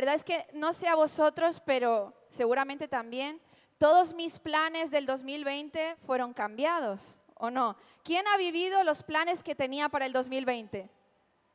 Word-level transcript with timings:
verdad 0.00 0.14
es 0.14 0.24
que 0.24 0.46
no 0.54 0.72
sé 0.72 0.88
a 0.88 0.94
vosotros, 0.94 1.60
pero 1.60 2.14
seguramente 2.30 2.88
también, 2.88 3.38
todos 3.76 4.14
mis 4.14 4.38
planes 4.38 4.90
del 4.90 5.04
2020 5.04 5.96
fueron 6.06 6.32
cambiados, 6.32 7.18
¿o 7.34 7.50
no? 7.50 7.76
¿Quién 8.02 8.26
ha 8.28 8.38
vivido 8.38 8.82
los 8.82 9.02
planes 9.02 9.42
que 9.42 9.54
tenía 9.54 9.90
para 9.90 10.06
el 10.06 10.14
2020? 10.14 10.88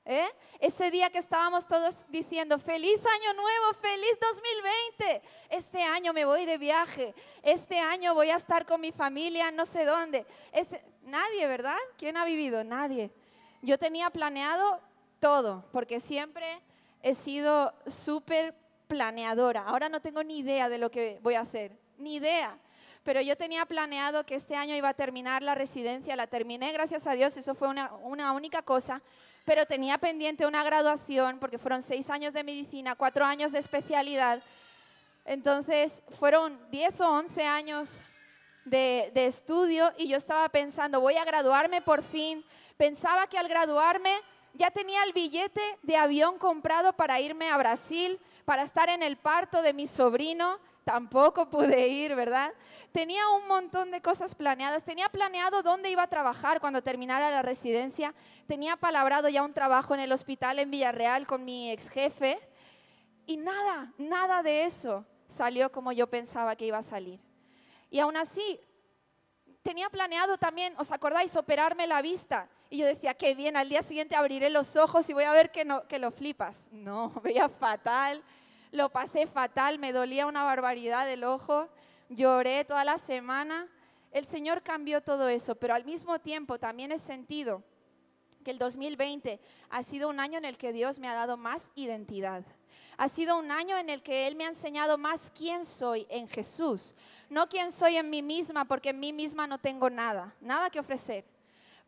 ¿Eh? 0.06 0.28
Ese 0.60 0.92
día 0.92 1.10
que 1.10 1.18
estábamos 1.18 1.68
todos 1.68 2.06
diciendo, 2.10 2.60
feliz 2.60 3.00
año 3.04 3.34
nuevo, 3.34 3.74
feliz 3.82 4.16
2020. 4.22 5.22
Este 5.50 5.82
año 5.82 6.14
me 6.14 6.26
voy 6.26 6.46
de 6.46 6.60
viaje, 6.60 7.16
este 7.42 7.80
año 7.80 8.14
voy 8.14 8.30
a 8.30 8.36
estar 8.36 8.68
con 8.68 8.80
mi 8.80 8.92
familia 8.92 9.50
no 9.50 9.66
sé 9.66 9.86
dónde. 9.86 10.28
Nadie, 11.02 11.48
¿verdad? 11.48 11.78
¿Quién 11.98 12.16
ha 12.16 12.26
vivido? 12.26 12.64
Nadie. 12.64 13.10
Yo 13.64 13.80
tenía 13.80 14.12
planeado 14.12 14.80
todo, 15.20 15.66
porque 15.72 16.00
siempre 16.00 16.62
he 17.02 17.14
sido 17.14 17.74
súper 17.86 18.56
planeadora. 18.88 19.64
Ahora 19.64 19.90
no 19.90 20.02
tengo 20.02 20.24
ni 20.24 20.40
idea 20.40 20.70
de 20.70 20.78
lo 20.78 20.92
que 20.92 21.20
voy 21.22 21.36
a 21.36 21.42
hacer, 21.42 21.78
ni 21.98 22.16
idea. 22.16 22.58
Pero 23.04 23.22
yo 23.22 23.38
tenía 23.38 23.66
planeado 23.66 24.26
que 24.26 24.36
este 24.36 24.56
año 24.56 24.76
iba 24.76 24.90
a 24.90 24.94
terminar 24.94 25.44
la 25.44 25.56
residencia, 25.56 26.16
la 26.16 26.28
terminé, 26.28 26.72
gracias 26.72 27.06
a 27.06 27.14
Dios, 27.14 27.38
eso 27.38 27.54
fue 27.54 27.68
una, 27.68 27.94
una 27.96 28.32
única 28.32 28.62
cosa 28.62 29.02
pero 29.46 29.68
tenía 29.68 30.00
pendiente 30.00 30.46
una 30.46 30.64
graduación 30.64 31.38
porque 31.40 31.60
fueron 31.60 31.82
seis 31.82 32.10
años 32.10 32.34
de 32.34 32.44
medicina, 32.44 32.96
cuatro 32.96 33.24
años 33.24 33.52
de 33.52 33.60
especialidad. 33.60 34.42
Entonces 35.24 36.04
fueron 36.20 36.60
diez 36.72 37.00
o 37.00 37.10
once 37.10 37.46
años 37.46 38.02
de, 38.66 39.12
de, 39.14 39.28
estudio 39.28 39.94
y 39.98 40.08
yo 40.08 40.18
estaba 40.18 40.50
pensando, 40.50 41.00
voy 41.00 41.16
a 41.18 41.26
graduarme 41.26 41.84
por 41.84 42.02
fin. 42.02 42.44
Pensaba 42.76 43.28
que 43.28 43.38
al 43.38 43.48
graduarme 43.48 44.12
ya 44.56 44.72
tenía 44.72 45.04
el 45.04 45.14
billete 45.14 45.62
de 45.84 45.98
avión 45.98 46.38
comprado 46.38 46.94
para 46.94 47.20
irme 47.20 47.50
a 47.50 47.58
Brasil, 47.58 48.20
para 48.46 48.64
estar 48.64 48.90
en 48.90 49.04
el 49.04 49.18
parto 49.18 49.62
de 49.62 49.74
mi 49.74 49.88
sobrino. 49.88 50.60
Tampoco 50.84 51.50
pude 51.50 51.88
ir, 51.88 52.16
¿verdad? 52.16 52.54
tenía 52.96 53.28
un 53.32 53.46
montón 53.50 53.92
de 53.92 54.02
cosas 54.02 54.36
planeadas. 54.36 54.86
Tenía 54.86 55.10
planeado 55.10 55.62
dónde 55.62 55.92
iba 55.92 56.04
a 56.04 56.08
trabajar 56.08 56.62
cuando 56.62 56.82
terminara 56.82 57.30
la 57.30 57.42
residencia. 57.42 58.16
Tenía 58.48 58.78
palabrado 58.78 59.28
ya 59.28 59.44
un 59.44 59.52
trabajo 59.52 59.94
en 59.94 60.00
el 60.00 60.14
hospital 60.14 60.60
en 60.60 60.72
Villarreal 60.72 61.28
con 61.28 61.44
mi 61.44 61.72
ex 61.72 61.90
jefe. 61.90 62.40
Y 63.26 63.36
nada, 63.36 63.92
nada 63.98 64.42
de 64.44 64.64
eso 64.64 65.06
salió 65.28 65.74
como 65.74 65.92
yo 65.92 66.08
pensaba 66.08 66.56
que 66.56 66.68
iba 66.68 66.78
a 66.78 66.84
salir. 66.84 67.20
Y 67.90 68.00
aún 68.00 68.16
así, 68.16 68.62
tenía 69.66 69.90
planeado 69.90 70.38
también, 70.38 70.76
¿os 70.78 70.92
acordáis? 70.92 71.36
Operarme 71.36 71.88
la 71.88 72.04
vista. 72.04 72.48
Y 72.70 72.78
yo 72.78 72.86
decía, 72.86 73.16
qué 73.16 73.34
bien, 73.34 73.58
al 73.58 73.68
día 73.68 73.82
siguiente 73.82 74.16
abriré 74.16 74.52
los 74.52 74.76
ojos 74.76 75.10
y 75.10 75.14
voy 75.14 75.24
a 75.24 75.32
ver 75.32 75.52
que, 75.52 75.66
no, 75.66 75.88
que 75.88 75.98
lo 75.98 76.12
flipas. 76.12 76.70
No, 76.72 77.10
veía 77.24 77.50
fatal, 77.50 78.24
lo 78.72 78.90
pasé 78.90 79.26
fatal, 79.26 79.80
me 79.80 79.92
dolía 79.92 80.28
una 80.28 80.44
barbaridad 80.44 81.12
el 81.12 81.24
ojo 81.24 81.68
lloré 82.10 82.64
toda 82.66 82.86
la 82.86 83.00
semana. 83.00 83.68
El 84.12 84.26
Señor 84.26 84.62
cambió 84.62 85.02
todo 85.02 85.28
eso, 85.28 85.56
pero 85.56 85.74
al 85.74 85.84
mismo 85.84 86.20
tiempo 86.20 86.60
también 86.60 86.92
he 86.92 87.00
sentido 87.00 87.64
que 88.44 88.52
el 88.52 88.60
2020 88.60 89.40
ha 89.70 89.84
sido 89.84 90.10
un 90.10 90.20
año 90.20 90.38
en 90.38 90.46
el 90.46 90.58
que 90.58 90.72
Dios 90.72 91.00
me 91.00 91.08
ha 91.08 91.16
dado 91.16 91.38
más 91.38 91.72
identidad. 91.74 92.44
Ha 92.98 93.08
sido 93.08 93.38
un 93.38 93.52
año 93.52 93.78
en 93.78 93.90
el 93.90 94.02
que 94.02 94.28
Él 94.28 94.36
me 94.36 94.46
ha 94.46 94.50
enseñado 94.50 94.98
más 94.98 95.32
quién 95.36 95.66
soy 95.66 96.08
en 96.10 96.28
Jesús, 96.28 96.96
no 97.30 97.48
quién 97.48 97.72
soy 97.72 97.98
en 97.98 98.10
mí 98.10 98.22
misma, 98.22 98.66
porque 98.66 98.90
en 98.90 99.00
mí 99.00 99.12
misma 99.12 99.48
no 99.48 99.58
tengo 99.58 99.90
nada, 99.90 100.34
nada 100.40 100.70
que 100.70 100.80
ofrecer, 100.80 101.26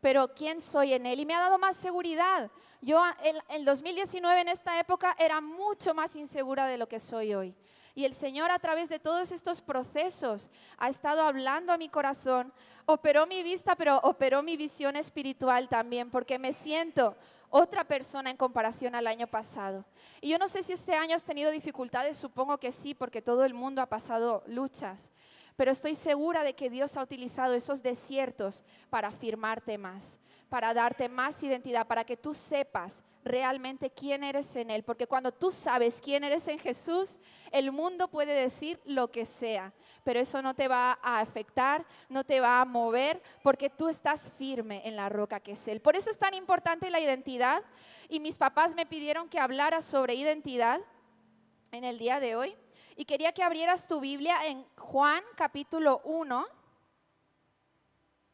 pero 0.02 0.34
quién 0.34 0.60
soy 0.60 0.94
en 0.94 1.06
Él. 1.06 1.20
Y 1.22 1.26
me 1.26 1.34
ha 1.34 1.40
dado 1.40 1.58
más 1.58 1.78
seguridad. 1.78 2.52
Yo 2.82 3.02
en 3.24 3.38
el 3.50 3.66
2019, 3.66 4.42
en 4.42 4.50
esta 4.50 4.80
época, 4.80 5.16
era 5.18 5.40
mucho 5.42 5.94
más 5.94 6.16
insegura 6.16 6.68
de 6.68 6.78
lo 6.78 6.88
que 6.88 7.00
soy 7.00 7.34
hoy. 7.34 7.56
Y 7.96 8.06
el 8.06 8.14
Señor 8.14 8.52
a 8.52 8.60
través 8.60 8.90
de 8.90 9.00
todos 9.00 9.32
estos 9.32 9.60
procesos 9.60 10.52
ha 10.78 10.88
estado 10.88 11.24
hablando 11.24 11.74
a 11.74 11.80
mi 11.80 11.90
corazón, 11.90 12.54
operó 12.86 13.26
mi 13.26 13.42
vista, 13.42 13.76
pero 13.76 13.98
operó 14.04 14.44
mi 14.44 14.56
visión 14.56 14.96
espiritual 14.96 15.68
también, 15.68 16.12
porque 16.12 16.38
me 16.38 16.54
siento 16.54 17.16
otra 17.50 17.84
persona 17.84 18.30
en 18.30 18.38
comparación 18.38 18.96
al 18.96 19.08
año 19.08 19.28
pasado. 19.28 19.86
Y 20.22 20.30
yo 20.30 20.38
no 20.38 20.48
sé 20.48 20.64
si 20.64 20.74
este 20.74 20.96
año 20.96 21.16
has 21.16 21.24
tenido 21.24 21.52
dificultades, 21.52 22.18
supongo 22.18 22.58
que 22.58 22.72
sí, 22.72 22.94
porque 22.94 23.22
todo 23.22 23.46
el 23.46 23.54
mundo 23.54 23.82
ha 23.82 23.88
pasado 23.88 24.44
luchas, 24.48 25.12
pero 25.56 25.72
estoy 25.72 25.96
segura 25.96 26.44
de 26.44 26.54
que 26.54 26.70
Dios 26.70 26.98
ha 26.98 27.04
utilizado 27.04 27.54
esos 27.54 27.82
desiertos 27.82 28.64
para 28.90 29.08
afirmarte 29.08 29.78
más, 29.78 30.20
para 30.50 30.74
darte 30.74 31.10
más 31.10 31.42
identidad, 31.44 31.86
para 31.88 32.04
que 32.04 32.18
tú 32.18 32.34
sepas 32.34 33.04
realmente 33.24 33.90
quién 33.90 34.24
eres 34.24 34.56
en 34.56 34.72
Él. 34.72 34.84
Porque 34.84 35.08
cuando 35.08 35.32
tú 35.32 35.52
sabes 35.52 36.02
quién 36.02 36.24
eres 36.24 36.48
en 36.48 36.60
Jesús, 36.60 37.20
el 37.52 37.72
mundo 37.72 38.08
puede 38.08 38.34
decir 38.34 38.80
lo 38.86 39.12
que 39.12 39.26
sea, 39.26 39.74
pero 40.04 40.20
eso 40.20 40.42
no 40.42 40.54
te 40.54 40.68
va 40.68 40.98
a 41.02 41.20
afectar, 41.20 41.86
no 42.10 42.24
te 42.24 42.40
va 42.40 42.62
a 42.62 42.66
mover, 42.66 43.22
porque 43.44 43.70
tú 43.70 43.90
estás 43.90 44.32
firme 44.38 44.82
en 44.88 44.96
la 44.96 45.10
roca 45.10 45.40
que 45.40 45.52
es 45.52 45.68
Él. 45.68 45.82
Por 45.82 45.96
eso 45.96 46.10
es 46.10 46.18
tan 46.18 46.34
importante 46.34 46.90
la 46.90 47.00
identidad. 47.00 47.64
Y 48.10 48.20
mis 48.22 48.38
papás 48.38 48.74
me 48.74 48.86
pidieron 48.86 49.28
que 49.28 49.40
hablara 49.40 49.82
sobre 49.82 50.16
identidad 50.16 50.80
en 51.72 51.84
el 51.84 52.00
día 52.00 52.20
de 52.20 52.36
hoy. 52.38 52.56
Y 52.96 53.06
quería 53.06 53.34
que 53.34 53.44
abrieras 53.44 53.88
tu 53.88 54.00
Biblia 54.00 54.48
en 54.48 54.66
Juan 54.78 55.22
capítulo 55.36 56.02
1. 56.06 56.48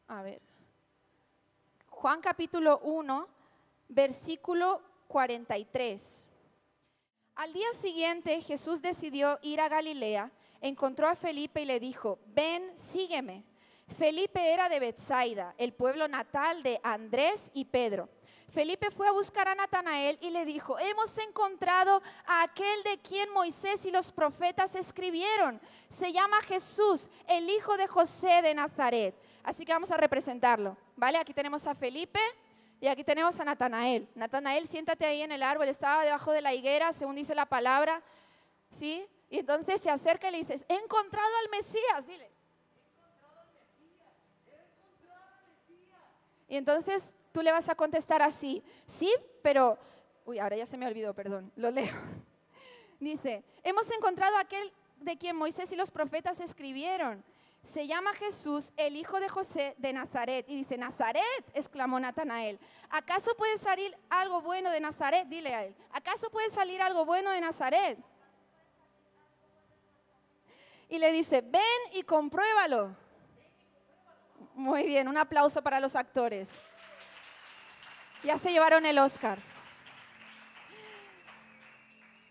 A 0.08 0.22
ver. 0.22 0.53
Juan 2.04 2.20
capítulo 2.20 2.80
1, 2.80 3.28
versículo 3.88 4.82
43. 5.08 6.28
Al 7.36 7.50
día 7.54 7.72
siguiente 7.72 8.42
Jesús 8.42 8.82
decidió 8.82 9.38
ir 9.40 9.58
a 9.58 9.70
Galilea, 9.70 10.30
encontró 10.60 11.08
a 11.08 11.16
Felipe 11.16 11.62
y 11.62 11.64
le 11.64 11.80
dijo, 11.80 12.18
ven, 12.26 12.76
sígueme. 12.76 13.42
Felipe 13.96 14.52
era 14.52 14.68
de 14.68 14.80
Bethsaida, 14.80 15.54
el 15.56 15.72
pueblo 15.72 16.06
natal 16.06 16.62
de 16.62 16.78
Andrés 16.82 17.50
y 17.54 17.64
Pedro. 17.64 18.10
Felipe 18.52 18.90
fue 18.90 19.08
a 19.08 19.12
buscar 19.12 19.48
a 19.48 19.54
Natanael 19.54 20.18
y 20.20 20.28
le 20.28 20.44
dijo, 20.44 20.78
hemos 20.78 21.16
encontrado 21.16 22.02
a 22.26 22.42
aquel 22.42 22.82
de 22.82 22.98
quien 22.98 23.32
Moisés 23.32 23.86
y 23.86 23.90
los 23.90 24.12
profetas 24.12 24.74
escribieron. 24.74 25.58
Se 25.88 26.12
llama 26.12 26.42
Jesús, 26.42 27.08
el 27.26 27.48
hijo 27.48 27.78
de 27.78 27.86
José 27.86 28.42
de 28.42 28.52
Nazaret. 28.52 29.14
Así 29.44 29.66
que 29.66 29.72
vamos 29.72 29.90
a 29.90 29.96
representarlo. 29.98 30.76
¿Vale? 30.96 31.18
Aquí 31.18 31.34
tenemos 31.34 31.66
a 31.66 31.74
Felipe 31.74 32.18
y 32.80 32.88
aquí 32.88 33.04
tenemos 33.04 33.38
a 33.38 33.44
Natanael. 33.44 34.08
Natanael, 34.14 34.66
siéntate 34.66 35.04
ahí 35.04 35.22
en 35.22 35.32
el 35.32 35.42
árbol, 35.42 35.68
estaba 35.68 36.02
debajo 36.02 36.32
de 36.32 36.40
la 36.40 36.54
higuera, 36.54 36.92
según 36.92 37.16
dice 37.16 37.34
la 37.34 37.46
palabra. 37.46 38.02
¿Sí? 38.70 39.06
Y 39.28 39.38
entonces 39.38 39.80
se 39.80 39.90
acerca 39.90 40.28
y 40.28 40.32
le 40.32 40.38
dices, 40.38 40.64
he 40.68 40.74
encontrado 40.74 41.28
al 41.42 41.50
Mesías, 41.50 42.06
dile. 42.06 42.30
Y 46.48 46.56
entonces 46.56 47.14
tú 47.32 47.42
le 47.42 47.52
vas 47.52 47.68
a 47.68 47.74
contestar 47.74 48.22
así, 48.22 48.62
sí, 48.86 49.12
pero, 49.42 49.78
uy, 50.24 50.38
ahora 50.38 50.56
ya 50.56 50.66
se 50.66 50.76
me 50.76 50.86
olvidó, 50.86 51.12
perdón, 51.14 51.50
lo 51.56 51.70
leo. 51.70 51.92
Dice, 53.00 53.42
hemos 53.62 53.90
encontrado 53.90 54.36
aquel 54.36 54.72
de 55.00 55.18
quien 55.18 55.36
Moisés 55.36 55.72
y 55.72 55.76
los 55.76 55.90
profetas 55.90 56.40
escribieron 56.40 57.24
se 57.64 57.86
llama 57.86 58.12
Jesús, 58.12 58.72
el 58.76 58.94
hijo 58.94 59.18
de 59.18 59.28
José 59.28 59.74
de 59.78 59.92
Nazaret. 59.92 60.44
Y 60.48 60.54
dice, 60.54 60.76
Nazaret, 60.76 61.44
exclamó 61.54 61.98
Natanael, 61.98 62.60
¿acaso 62.90 63.34
puede 63.36 63.56
salir 63.58 63.96
algo 64.10 64.42
bueno 64.42 64.70
de 64.70 64.80
Nazaret? 64.80 65.26
Dile 65.26 65.54
a 65.54 65.64
él, 65.64 65.74
¿acaso 65.90 66.30
puede 66.30 66.50
salir 66.50 66.80
algo 66.82 67.04
bueno 67.06 67.30
de 67.30 67.40
Nazaret? 67.40 67.98
Y 70.90 70.98
le 70.98 71.10
dice, 71.10 71.40
ven 71.40 71.62
y 71.94 72.02
compruébalo. 72.02 72.94
Muy 74.54 74.84
bien, 74.84 75.08
un 75.08 75.16
aplauso 75.16 75.62
para 75.62 75.80
los 75.80 75.96
actores. 75.96 76.60
Ya 78.22 78.36
se 78.36 78.52
llevaron 78.52 78.84
el 78.84 78.98
Oscar. 78.98 79.38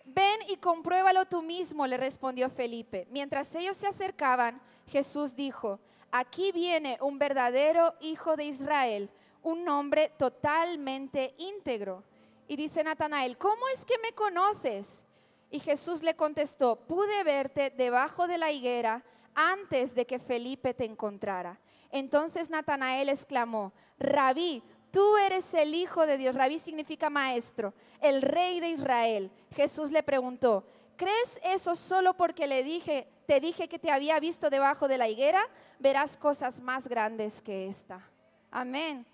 Ven 0.06 0.41
y 0.47 0.57
compruébalo 0.57 1.25
tú 1.25 1.41
mismo, 1.41 1.88
le 1.88 1.97
respondió 1.97 2.50
Felipe. 2.51 3.07
Mientras 3.09 3.53
ellos 3.56 3.75
se 3.75 3.88
acercaban, 3.88 4.62
Jesús 4.94 5.36
dijo, 5.36 5.80
aquí 6.12 6.51
viene 6.51 7.00
un 7.01 7.18
verdadero 7.18 7.95
hijo 8.00 8.36
de 8.36 8.45
Israel, 8.45 9.10
un 9.42 9.68
hombre 9.68 10.12
totalmente 10.19 11.34
íntegro. 11.40 12.04
Y 12.48 12.57
dice 12.57 12.84
Natanael, 12.84 13.36
¿cómo 13.40 13.68
es 13.74 13.86
que 13.86 13.98
me 14.04 14.12
conoces? 14.12 15.04
Y 15.50 15.60
Jesús 15.60 16.04
le 16.04 16.16
contestó, 16.16 16.75
pude 16.75 17.24
verte 17.24 17.72
debajo 17.72 18.28
de 18.28 18.38
la 18.38 18.51
higuera 18.51 19.04
antes 19.34 19.95
de 19.95 20.06
que 20.06 20.19
Felipe 20.19 20.75
te 20.75 20.86
encontrara. 20.86 21.60
Entonces 21.90 22.51
Natanael 22.51 23.10
exclamó, 23.10 23.74
Rabí, 23.98 24.62
tú 24.92 25.18
eres 25.18 25.51
el 25.56 25.74
Hijo 25.74 26.06
de 26.06 26.19
Dios. 26.19 26.36
Rabí 26.36 26.60
significa 26.60 27.10
maestro, 27.10 27.74
el 28.00 28.22
rey 28.22 28.60
de 28.60 28.69
Israel. 28.69 29.31
Jesús 29.56 29.90
le 29.90 30.04
preguntó, 30.04 30.63
¿crees 30.98 31.40
eso 31.44 31.74
solo 31.74 32.13
porque 32.13 32.45
le 32.45 32.62
dije, 32.62 33.07
te 33.25 33.39
dije 33.39 33.67
que 33.67 33.79
te 33.79 33.91
había 33.91 34.19
visto 34.19 34.49
debajo 34.49 34.87
de 34.87 34.97
la 34.97 35.07
higuera? 35.07 35.47
Verás 35.79 36.17
cosas 36.17 36.61
más 36.61 36.87
grandes 36.87 37.41
que 37.41 37.67
esta. 37.67 38.07
Amén. 38.51 39.05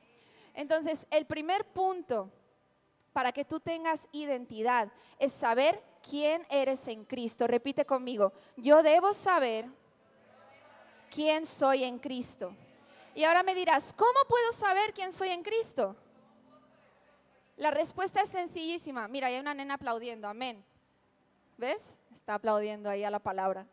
Entonces, 0.54 1.08
el 1.10 1.26
primer 1.26 1.66
punto 1.66 2.32
para 3.14 3.32
que 3.32 3.46
tú 3.46 3.60
tengas 3.60 4.08
identidad, 4.12 4.90
es 5.18 5.34
saber 5.34 5.84
quién 6.08 6.46
eres 6.50 6.88
en 6.88 7.04
Cristo. 7.06 7.48
Repite 7.48 7.86
conmigo, 7.86 8.32
yo 8.56 8.84
debo 8.84 9.14
saber 9.14 9.66
quién 11.10 11.46
soy 11.46 11.84
en 11.84 12.00
Cristo. 12.00 12.56
Y 13.16 13.24
ahora 13.24 13.44
me 13.44 13.56
dirás, 13.56 13.94
¿cómo 13.94 14.20
puedo 14.28 14.52
saber 14.54 14.94
quién 14.94 15.12
soy 15.12 15.30
en 15.30 15.44
Cristo? 15.44 15.96
La 17.58 17.72
respuesta 17.72 18.22
es 18.22 18.30
sencillísima. 18.30 19.08
Mira, 19.08 19.28
hay 19.28 19.40
una 19.40 19.54
nena 19.54 19.74
aplaudiendo, 19.74 20.28
amén. 20.28 20.64
¿Ves? 21.58 22.00
Está 22.14 22.36
aplaudiendo 22.36 22.90
ahí 22.90 23.04
a 23.04 23.12
la 23.12 23.20
palabra. 23.20 23.68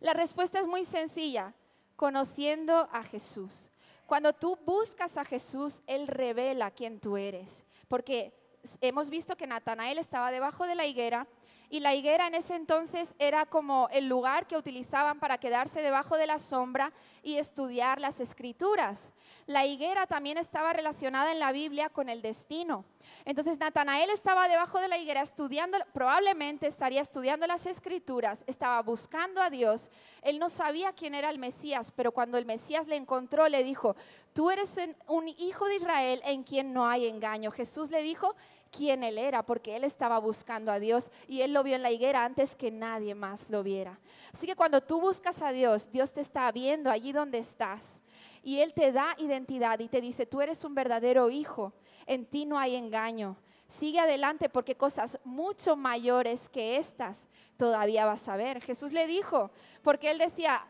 La 0.00 0.12
respuesta 0.12 0.60
es 0.60 0.66
muy 0.66 0.84
sencilla, 0.84 1.54
conociendo 1.96 2.88
a 2.92 3.02
Jesús. 3.02 3.70
Cuando 4.06 4.32
tú 4.32 4.58
buscas 4.64 5.16
a 5.16 5.24
Jesús, 5.24 5.82
Él 5.86 6.06
revela 6.06 6.70
quién 6.70 7.00
tú 7.00 7.16
eres. 7.16 7.64
Porque 7.88 8.32
hemos 8.80 9.10
visto 9.10 9.36
que 9.36 9.46
Natanael 9.46 9.98
estaba 9.98 10.30
debajo 10.30 10.66
de 10.66 10.74
la 10.74 10.86
higuera 10.86 11.26
y 11.68 11.80
la 11.80 11.94
higuera 11.94 12.26
en 12.26 12.34
ese 12.34 12.54
entonces 12.54 13.14
era 13.18 13.46
como 13.46 13.88
el 13.90 14.08
lugar 14.08 14.46
que 14.46 14.56
utilizaban 14.56 15.18
para 15.18 15.38
quedarse 15.38 15.82
debajo 15.82 16.16
de 16.16 16.26
la 16.26 16.38
sombra 16.38 16.92
y 17.22 17.36
estudiar 17.36 18.00
las 18.00 18.20
escrituras. 18.20 19.12
La 19.46 19.66
higuera 19.66 20.06
también 20.06 20.38
estaba 20.38 20.72
relacionada 20.72 21.32
en 21.32 21.40
la 21.40 21.52
Biblia 21.52 21.88
con 21.88 22.08
el 22.08 22.22
destino. 22.22 22.84
Entonces 23.24 23.58
Natanael 23.58 24.10
estaba 24.10 24.48
debajo 24.48 24.78
de 24.78 24.86
la 24.86 24.98
higuera 24.98 25.22
estudiando, 25.22 25.78
probablemente 25.92 26.68
estaría 26.68 27.02
estudiando 27.02 27.46
las 27.48 27.66
escrituras, 27.66 28.44
estaba 28.46 28.80
buscando 28.82 29.42
a 29.42 29.50
Dios. 29.50 29.90
Él 30.22 30.38
no 30.38 30.48
sabía 30.48 30.92
quién 30.92 31.14
era 31.14 31.30
el 31.30 31.38
Mesías, 31.38 31.92
pero 31.94 32.12
cuando 32.12 32.38
el 32.38 32.46
Mesías 32.46 32.86
le 32.86 32.94
encontró, 32.94 33.48
le 33.48 33.64
dijo, 33.64 33.96
tú 34.32 34.50
eres 34.50 34.78
un 35.08 35.28
hijo 35.28 35.66
de 35.66 35.76
Israel 35.76 36.22
en 36.24 36.44
quien 36.44 36.72
no 36.72 36.88
hay 36.88 37.08
engaño. 37.08 37.50
Jesús 37.50 37.90
le 37.90 38.02
dijo, 38.02 38.36
quién 38.70 39.02
él 39.02 39.18
era, 39.18 39.44
porque 39.44 39.76
él 39.76 39.84
estaba 39.84 40.18
buscando 40.18 40.70
a 40.70 40.78
Dios 40.78 41.10
y 41.26 41.42
él 41.42 41.52
lo 41.52 41.62
vio 41.62 41.76
en 41.76 41.82
la 41.82 41.90
higuera 41.90 42.24
antes 42.24 42.56
que 42.56 42.70
nadie 42.70 43.14
más 43.14 43.50
lo 43.50 43.62
viera. 43.62 43.98
Así 44.32 44.46
que 44.46 44.56
cuando 44.56 44.80
tú 44.80 45.00
buscas 45.00 45.42
a 45.42 45.52
Dios, 45.52 45.90
Dios 45.90 46.12
te 46.12 46.20
está 46.20 46.50
viendo 46.52 46.90
allí 46.90 47.12
donde 47.12 47.38
estás 47.38 48.02
y 48.42 48.60
él 48.60 48.74
te 48.74 48.92
da 48.92 49.14
identidad 49.18 49.78
y 49.80 49.88
te 49.88 50.00
dice, 50.00 50.26
tú 50.26 50.40
eres 50.40 50.64
un 50.64 50.74
verdadero 50.74 51.30
hijo, 51.30 51.72
en 52.06 52.26
ti 52.26 52.46
no 52.46 52.58
hay 52.58 52.76
engaño. 52.76 53.36
Sigue 53.66 53.98
adelante 53.98 54.48
porque 54.48 54.76
cosas 54.76 55.18
mucho 55.24 55.74
mayores 55.74 56.48
que 56.48 56.76
estas 56.76 57.28
todavía 57.56 58.06
vas 58.06 58.28
a 58.28 58.36
ver. 58.36 58.62
Jesús 58.62 58.92
le 58.92 59.08
dijo, 59.08 59.50
porque 59.82 60.10
él 60.10 60.18
decía, 60.18 60.64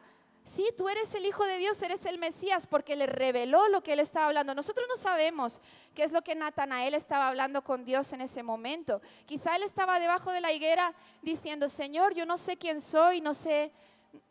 sí, 0.46 0.64
tú 0.78 0.88
eres 0.88 1.14
el 1.14 1.26
Hijo 1.26 1.44
de 1.44 1.58
Dios, 1.58 1.82
eres 1.82 2.06
el 2.06 2.18
Mesías, 2.18 2.66
porque 2.66 2.96
le 2.96 3.06
reveló 3.06 3.68
lo 3.68 3.82
que 3.82 3.92
él 3.92 4.00
estaba 4.00 4.28
hablando. 4.28 4.54
Nosotros 4.54 4.86
no 4.88 4.96
sabemos 4.96 5.60
qué 5.94 6.04
es 6.04 6.12
lo 6.12 6.22
que 6.22 6.34
Natanael 6.34 6.94
estaba 6.94 7.28
hablando 7.28 7.62
con 7.62 7.84
Dios 7.84 8.12
en 8.12 8.20
ese 8.20 8.42
momento. 8.42 9.02
Quizá 9.26 9.56
él 9.56 9.64
estaba 9.64 9.98
debajo 9.98 10.30
de 10.30 10.40
la 10.40 10.52
higuera 10.52 10.94
diciendo, 11.20 11.68
Señor, 11.68 12.14
yo 12.14 12.24
no 12.24 12.38
sé 12.38 12.56
quién 12.56 12.80
soy, 12.80 13.20
no 13.20 13.34
sé, 13.34 13.72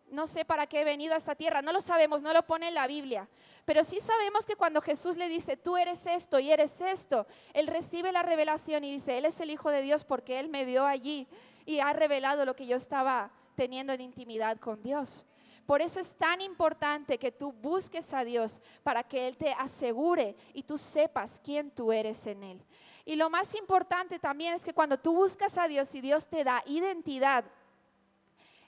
no 0.09 0.25
sé 0.25 0.45
para 0.45 0.67
qué 0.67 0.81
he 0.81 0.85
venido 0.85 1.13
a 1.13 1.17
esta 1.17 1.35
tierra. 1.35 1.62
No 1.62 1.73
lo 1.73 1.81
sabemos, 1.81 2.21
no 2.21 2.31
lo 2.33 2.44
pone 2.44 2.69
en 2.69 2.73
la 2.75 2.88
Biblia. 2.88 3.27
Pero 3.65 3.83
sí 3.83 4.00
sabemos 4.00 4.45
que 4.45 4.56
cuando 4.56 4.79
Jesús 4.79 5.18
le 5.18 5.27
dice, 5.27 5.57
tú 5.57 5.75
eres 5.75 6.07
esto 6.07 6.39
y 6.39 6.51
eres 6.51 6.79
esto, 6.81 7.27
él 7.53 7.68
recibe 7.68 8.11
la 8.11 8.23
revelación 8.23 8.83
y 8.83 8.94
dice, 8.94 9.18
Él 9.18 9.25
es 9.25 9.39
el 9.41 9.50
Hijo 9.50 9.69
de 9.69 9.81
Dios 9.81 10.06
porque 10.06 10.39
Él 10.39 10.50
me 10.50 10.65
vio 10.65 10.85
allí 10.85 11.27
y 11.65 11.79
ha 11.79 11.91
revelado 11.91 12.45
lo 12.45 12.56
que 12.56 12.68
yo 12.68 12.77
estaba 12.77 13.31
teniendo 13.56 13.91
en 13.91 14.01
intimidad 14.01 14.59
con 14.59 14.81
Dios. 14.83 15.25
Por 15.65 15.81
eso 15.81 16.00
es 16.00 16.15
tan 16.15 16.41
importante 16.41 17.17
que 17.17 17.31
tú 17.31 17.51
busques 17.51 18.13
a 18.13 18.23
Dios 18.23 18.62
para 18.83 19.03
que 19.03 19.27
Él 19.27 19.38
te 19.38 19.51
asegure 19.51 20.35
y 20.53 20.63
tú 20.63 20.77
sepas 20.77 21.41
quién 21.44 21.71
tú 21.71 21.91
eres 21.91 22.25
en 22.27 22.44
Él. 22.44 22.65
Y 23.03 23.15
lo 23.15 23.29
más 23.29 23.53
importante 23.56 24.19
también 24.19 24.53
es 24.53 24.63
que 24.63 24.73
cuando 24.73 25.00
tú 25.00 25.13
buscas 25.13 25.57
a 25.57 25.67
Dios 25.67 25.94
y 25.95 26.01
Dios 26.01 26.27
te 26.27 26.44
da 26.44 26.63
identidad, 26.65 27.45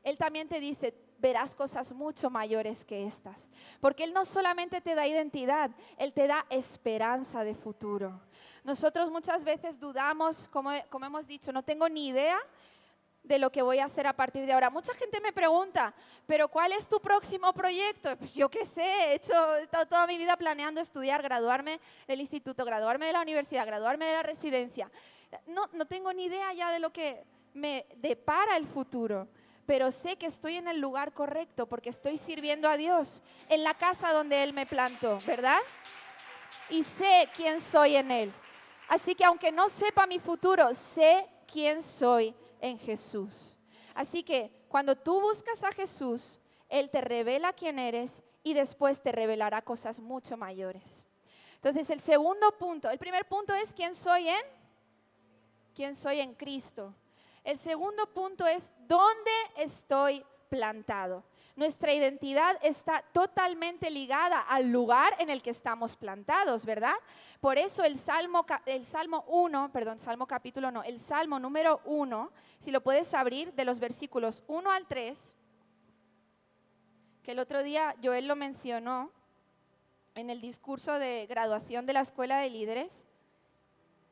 Él 0.03 0.17
también 0.17 0.47
te 0.47 0.59
dice, 0.59 0.93
verás 1.19 1.55
cosas 1.55 1.93
mucho 1.93 2.29
mayores 2.29 2.85
que 2.85 3.05
estas. 3.05 3.49
Porque 3.79 4.03
Él 4.03 4.13
no 4.13 4.25
solamente 4.25 4.81
te 4.81 4.95
da 4.95 5.07
identidad, 5.07 5.71
Él 5.97 6.13
te 6.13 6.27
da 6.27 6.45
esperanza 6.49 7.43
de 7.43 7.55
futuro. 7.55 8.21
Nosotros 8.63 9.09
muchas 9.11 9.43
veces 9.43 9.79
dudamos, 9.79 10.47
como, 10.47 10.71
hemos 10.71 11.27
dicho, 11.27 11.51
no 11.51 11.63
tengo 11.63 11.89
ni 11.89 12.07
idea 12.07 12.37
de 13.27 13.39
lo 13.39 13.51
que 13.51 13.61
voy 13.61 13.79
a 13.79 13.85
hacer 13.85 14.07
a 14.07 14.13
partir 14.13 14.45
de 14.45 14.53
ahora. 14.53 14.69
Mucha 14.69 14.93
gente 14.93 15.19
me 15.19 15.33
pregunta, 15.33 15.93
pero 16.25 16.47
¿cuál 16.47 16.71
es 16.71 16.87
tu 16.87 16.99
próximo 16.99 17.51
proyecto? 17.53 18.15
Pues 18.17 18.33
yo 18.33 18.49
qué 18.49 18.63
sé, 18.63 18.83
he 18.83 19.15
hecho 19.15 19.33
toda 19.89 20.07
mi 20.07 20.17
vida 20.17 20.37
planeando 20.37 20.79
estudiar, 20.79 21.21
graduarme 21.21 21.79
del 22.07 22.21
instituto, 22.21 22.63
graduarme 22.63 23.07
de 23.07 23.13
la 23.13 23.21
universidad, 23.21 23.65
graduarme 23.65 24.05
de 24.05 24.13
la 24.13 24.23
residencia. 24.23 24.89
No, 25.47 25.69
no 25.73 25.85
tengo 25.85 26.13
ni 26.13 26.25
idea 26.25 26.53
ya 26.53 26.71
de 26.71 26.79
lo 26.79 26.91
que 26.91 27.25
me 27.53 27.85
depara 27.97 28.55
el 28.55 28.65
futuro, 28.65 29.27
pero 29.65 29.91
sé 29.91 30.15
que 30.15 30.27
estoy 30.27 30.55
en 30.55 30.69
el 30.69 30.79
lugar 30.79 31.11
correcto 31.13 31.67
porque 31.67 31.89
estoy 31.89 32.17
sirviendo 32.17 32.69
a 32.69 32.77
Dios 32.77 33.21
en 33.49 33.63
la 33.63 33.73
casa 33.73 34.13
donde 34.13 34.41
Él 34.43 34.53
me 34.53 34.65
plantó, 34.65 35.19
¿verdad? 35.27 35.59
Y 36.69 36.83
sé 36.83 37.29
quién 37.35 37.59
soy 37.59 37.97
en 37.97 38.11
Él. 38.11 38.33
Así 38.87 39.15
que 39.15 39.25
aunque 39.25 39.51
no 39.51 39.67
sepa 39.67 40.07
mi 40.07 40.19
futuro, 40.19 40.73
sé 40.73 41.27
quién 41.45 41.83
soy 41.83 42.33
en 42.61 42.77
Jesús. 42.79 43.57
Así 43.93 44.23
que 44.23 44.51
cuando 44.67 44.95
tú 44.95 45.19
buscas 45.21 45.63
a 45.63 45.71
Jesús, 45.71 46.39
Él 46.69 46.89
te 46.89 47.01
revela 47.01 47.53
quién 47.53 47.79
eres 47.79 48.23
y 48.43 48.53
después 48.53 49.01
te 49.01 49.11
revelará 49.11 49.61
cosas 49.61 49.99
mucho 49.99 50.37
mayores. 50.37 51.05
Entonces 51.55 51.89
el 51.89 51.99
segundo 51.99 52.57
punto, 52.57 52.89
el 52.89 52.97
primer 52.99 53.27
punto 53.27 53.53
es 53.53 53.73
quién 53.73 53.93
soy 53.93 54.29
en, 54.29 54.41
quién 55.75 55.95
soy 55.95 56.19
en 56.19 56.33
Cristo. 56.35 56.93
El 57.43 57.57
segundo 57.57 58.05
punto 58.13 58.45
es 58.45 58.73
dónde 58.87 59.31
estoy 59.55 60.23
plantado. 60.49 61.23
Nuestra 61.57 61.91
identidad 61.91 62.55
está 62.61 63.03
totalmente 63.11 63.89
ligada 63.89 64.41
al 64.41 64.71
lugar 64.71 65.15
en 65.17 65.31
el 65.31 65.41
que 65.41 65.49
estamos 65.49 65.95
plantados, 65.95 66.63
¿verdad? 66.63 66.93
Por 67.41 67.57
eso 67.57 67.83
el 67.83 67.97
Salmo, 67.97 68.45
el 68.67 68.85
Salmo 68.85 69.25
1, 69.27 69.71
perdón, 69.73 69.97
Salmo 69.97 70.27
capítulo 70.27 70.69
no, 70.69 70.83
el 70.83 70.99
Salmo 70.99 71.39
número 71.39 71.81
1, 71.85 72.31
si 72.59 72.69
lo 72.69 72.81
puedes 72.81 73.11
abrir 73.15 73.53
de 73.53 73.65
los 73.65 73.79
versículos 73.79 74.43
1 74.45 74.69
al 74.69 74.85
3, 74.85 75.35
que 77.23 77.31
el 77.31 77.39
otro 77.39 77.63
día 77.63 77.95
Joel 78.03 78.27
lo 78.27 78.35
mencionó 78.35 79.11
en 80.13 80.29
el 80.29 80.41
discurso 80.41 80.99
de 80.99 81.25
graduación 81.25 81.87
de 81.87 81.93
la 81.93 82.01
Escuela 82.01 82.37
de 82.37 82.51
Líderes. 82.51 83.07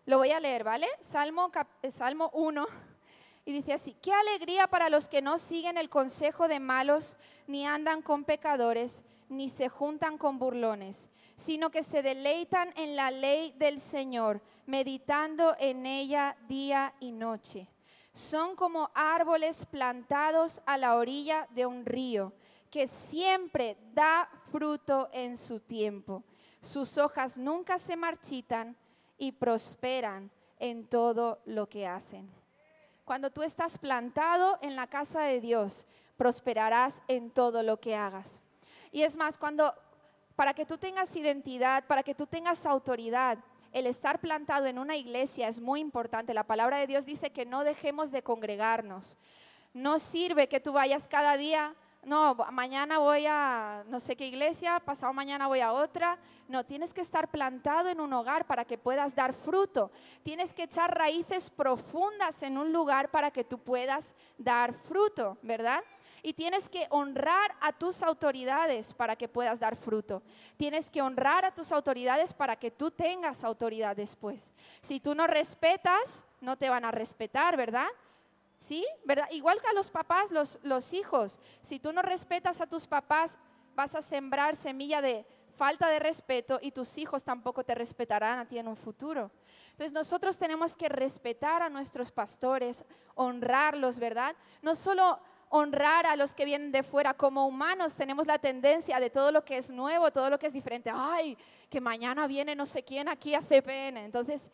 Lo 0.07 0.17
voy 0.17 0.31
a 0.31 0.39
leer, 0.39 0.63
¿vale? 0.63 0.87
Salmo, 0.99 1.51
Salmo 1.91 2.31
1 2.33 2.94
y 3.45 3.53
dice 3.53 3.73
así, 3.73 3.95
qué 4.01 4.11
alegría 4.11 4.67
para 4.67 4.89
los 4.89 5.07
que 5.07 5.21
no 5.21 5.37
siguen 5.37 5.77
el 5.77 5.87
consejo 5.87 6.47
de 6.47 6.59
malos, 6.59 7.15
ni 7.45 7.65
andan 7.65 8.01
con 8.01 8.23
pecadores, 8.23 9.03
ni 9.29 9.49
se 9.49 9.69
juntan 9.69 10.17
con 10.17 10.39
burlones, 10.39 11.11
sino 11.35 11.69
que 11.69 11.83
se 11.83 12.01
deleitan 12.01 12.73
en 12.75 12.95
la 12.95 13.11
ley 13.11 13.53
del 13.57 13.79
Señor, 13.79 14.41
meditando 14.65 15.55
en 15.59 15.85
ella 15.85 16.35
día 16.47 16.95
y 16.99 17.11
noche. 17.11 17.69
Son 18.13 18.55
como 18.55 18.89
árboles 18.95 19.67
plantados 19.67 20.61
a 20.65 20.77
la 20.77 20.95
orilla 20.95 21.47
de 21.51 21.67
un 21.67 21.85
río, 21.85 22.33
que 22.71 22.87
siempre 22.87 23.77
da 23.93 24.27
fruto 24.51 25.09
en 25.13 25.37
su 25.37 25.59
tiempo. 25.59 26.23
Sus 26.61 26.97
hojas 26.97 27.37
nunca 27.37 27.77
se 27.77 27.95
marchitan 27.95 28.75
y 29.19 29.33
prosperan 29.33 30.31
en 30.57 30.87
todo 30.87 31.39
lo 31.45 31.69
que 31.69 31.85
hacen. 31.85 32.44
Cuando 33.05 33.29
tú 33.29 33.43
estás 33.43 33.77
plantado 33.77 34.57
en 34.61 34.75
la 34.75 34.87
casa 34.87 35.21
de 35.21 35.39
Dios, 35.39 35.85
prosperarás 36.17 37.03
en 37.07 37.29
todo 37.29 37.61
lo 37.61 37.79
que 37.79 37.95
hagas. 37.95 38.41
Y 38.91 39.03
es 39.03 39.15
más, 39.15 39.37
cuando 39.37 39.73
para 40.35 40.53
que 40.53 40.65
tú 40.65 40.77
tengas 40.77 41.15
identidad, 41.15 41.85
para 41.85 42.03
que 42.03 42.15
tú 42.15 42.25
tengas 42.25 42.65
autoridad, 42.65 43.37
el 43.71 43.87
estar 43.87 44.19
plantado 44.19 44.65
en 44.65 44.79
una 44.79 44.95
iglesia 44.95 45.47
es 45.47 45.59
muy 45.59 45.81
importante. 45.81 46.33
La 46.33 46.47
palabra 46.47 46.77
de 46.77 46.87
Dios 46.87 47.05
dice 47.05 47.29
que 47.29 47.45
no 47.45 47.63
dejemos 47.63 48.11
de 48.11 48.23
congregarnos. 48.23 49.17
No 49.73 49.99
sirve 49.99 50.47
que 50.47 50.59
tú 50.59 50.73
vayas 50.73 51.07
cada 51.07 51.37
día 51.37 51.75
no, 52.05 52.35
mañana 52.51 52.99
voy 52.99 53.25
a 53.27 53.83
no 53.87 53.99
sé 53.99 54.15
qué 54.15 54.27
iglesia, 54.27 54.79
pasado 54.79 55.11
mañana 55.11 55.47
voy 55.47 55.59
a 55.59 55.73
otra. 55.73 56.17
No, 56.47 56.63
tienes 56.63 56.93
que 56.93 57.01
estar 57.01 57.29
plantado 57.29 57.89
en 57.89 57.99
un 57.99 58.13
hogar 58.13 58.45
para 58.45 58.63
que 58.63 58.77
puedas 58.77 59.15
dar 59.15 59.33
fruto. 59.33 59.91
Tienes 60.23 60.53
que 60.53 60.63
echar 60.63 60.95
raíces 60.95 61.49
profundas 61.49 62.43
en 62.43 62.57
un 62.57 62.71
lugar 62.71 63.09
para 63.09 63.31
que 63.31 63.43
tú 63.43 63.57
puedas 63.57 64.15
dar 64.37 64.73
fruto, 64.73 65.37
¿verdad? 65.41 65.83
Y 66.21 66.33
tienes 66.33 66.69
que 66.69 66.87
honrar 66.89 67.55
a 67.59 67.71
tus 67.71 68.01
autoridades 68.03 68.93
para 68.93 69.15
que 69.15 69.27
puedas 69.27 69.59
dar 69.59 69.75
fruto. 69.75 70.21
Tienes 70.57 70.89
que 70.89 71.01
honrar 71.01 71.45
a 71.45 71.53
tus 71.53 71.71
autoridades 71.71 72.33
para 72.33 72.55
que 72.55 72.71
tú 72.71 72.91
tengas 72.91 73.43
autoridad 73.43 73.95
después. 73.95 74.53
Si 74.81 74.99
tú 74.99 75.15
no 75.15 75.27
respetas, 75.27 76.25
no 76.41 76.57
te 76.57 76.69
van 76.69 76.85
a 76.85 76.91
respetar, 76.91 77.57
¿verdad? 77.57 77.87
¿Sí? 78.65 78.83
¿Verdad? 79.03 79.27
Igual 79.29 79.61
que 79.61 79.67
a 79.67 79.73
los 79.73 79.91
papás, 79.91 80.31
los, 80.31 80.57
los 80.63 80.91
hijos. 80.93 81.39
Si 81.61 81.79
tú 81.79 81.93
no 81.93 82.01
respetas 82.01 82.61
a 82.61 82.65
tus 82.65 82.87
papás, 82.87 83.37
vas 83.75 83.93
a 83.93 84.01
sembrar 84.01 84.55
semilla 84.55 85.03
de 85.03 85.23
falta 85.55 85.87
de 85.87 85.99
respeto 85.99 86.57
y 86.59 86.71
tus 86.71 86.97
hijos 86.97 87.23
tampoco 87.23 87.63
te 87.63 87.75
respetarán 87.75 88.39
a 88.39 88.47
ti 88.47 88.57
en 88.57 88.67
un 88.67 88.75
futuro. 88.75 89.29
Entonces 89.69 89.93
nosotros 89.93 90.39
tenemos 90.39 90.75
que 90.75 90.89
respetar 90.89 91.61
a 91.61 91.69
nuestros 91.69 92.11
pastores, 92.11 92.83
honrarlos, 93.13 93.99
¿verdad? 93.99 94.35
No 94.63 94.73
solo 94.73 95.19
honrar 95.49 96.07
a 96.07 96.15
los 96.15 96.33
que 96.33 96.45
vienen 96.45 96.71
de 96.71 96.81
fuera. 96.81 97.13
Como 97.13 97.45
humanos 97.45 97.95
tenemos 97.95 98.25
la 98.25 98.39
tendencia 98.39 98.99
de 98.99 99.11
todo 99.11 99.31
lo 99.31 99.45
que 99.45 99.57
es 99.57 99.69
nuevo, 99.69 100.11
todo 100.11 100.31
lo 100.31 100.39
que 100.39 100.47
es 100.47 100.53
diferente. 100.53 100.89
Ay, 100.91 101.37
que 101.69 101.79
mañana 101.79 102.25
viene 102.25 102.55
no 102.55 102.65
sé 102.65 102.81
quién 102.81 103.09
aquí 103.09 103.35
a 103.35 103.41
CPN. 103.41 103.97
Entonces 103.97 104.49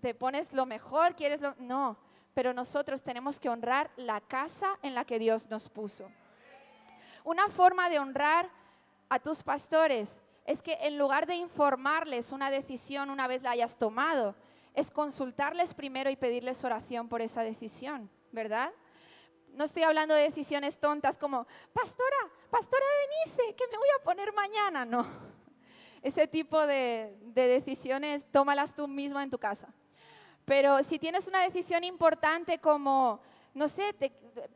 te 0.00 0.14
pones 0.14 0.50
lo 0.54 0.64
mejor, 0.64 1.14
quieres 1.14 1.42
lo... 1.42 1.54
No, 1.58 1.98
pero 2.34 2.52
nosotros 2.52 3.02
tenemos 3.02 3.40
que 3.40 3.48
honrar 3.48 3.90
la 3.96 4.20
casa 4.20 4.78
en 4.82 4.94
la 4.94 5.04
que 5.04 5.18
Dios 5.18 5.48
nos 5.50 5.68
puso. 5.68 6.10
Una 7.24 7.48
forma 7.48 7.90
de 7.90 7.98
honrar 7.98 8.48
a 9.08 9.18
tus 9.18 9.42
pastores 9.42 10.22
es 10.46 10.62
que 10.62 10.78
en 10.80 10.98
lugar 10.98 11.26
de 11.26 11.34
informarles 11.34 12.32
una 12.32 12.50
decisión 12.50 13.10
una 13.10 13.26
vez 13.26 13.42
la 13.42 13.50
hayas 13.50 13.76
tomado, 13.76 14.34
es 14.74 14.90
consultarles 14.90 15.74
primero 15.74 16.10
y 16.10 16.16
pedirles 16.16 16.64
oración 16.64 17.08
por 17.08 17.20
esa 17.20 17.42
decisión, 17.42 18.10
¿verdad? 18.32 18.72
No 19.48 19.64
estoy 19.64 19.82
hablando 19.82 20.14
de 20.14 20.22
decisiones 20.22 20.78
tontas 20.78 21.18
como, 21.18 21.46
pastora, 21.72 22.16
pastora 22.50 22.84
Denise, 23.24 23.54
que 23.56 23.66
me 23.66 23.76
voy 23.76 23.88
a 23.98 24.04
poner 24.04 24.32
mañana. 24.32 24.84
No, 24.84 25.06
ese 26.02 26.26
tipo 26.26 26.66
de, 26.66 27.16
decisiones 27.34 28.24
tómalas 28.30 28.74
tú 28.74 28.88
mismo 28.88 29.20
en 29.20 29.30
tu 29.30 29.38
casa. 29.38 29.72
Pero 30.50 30.82
si 30.82 30.98
tienes 30.98 31.28
una 31.28 31.42
decisión 31.42 31.84
importante 31.84 32.58
como, 32.58 33.20
no 33.54 33.68
sé, 33.68 33.94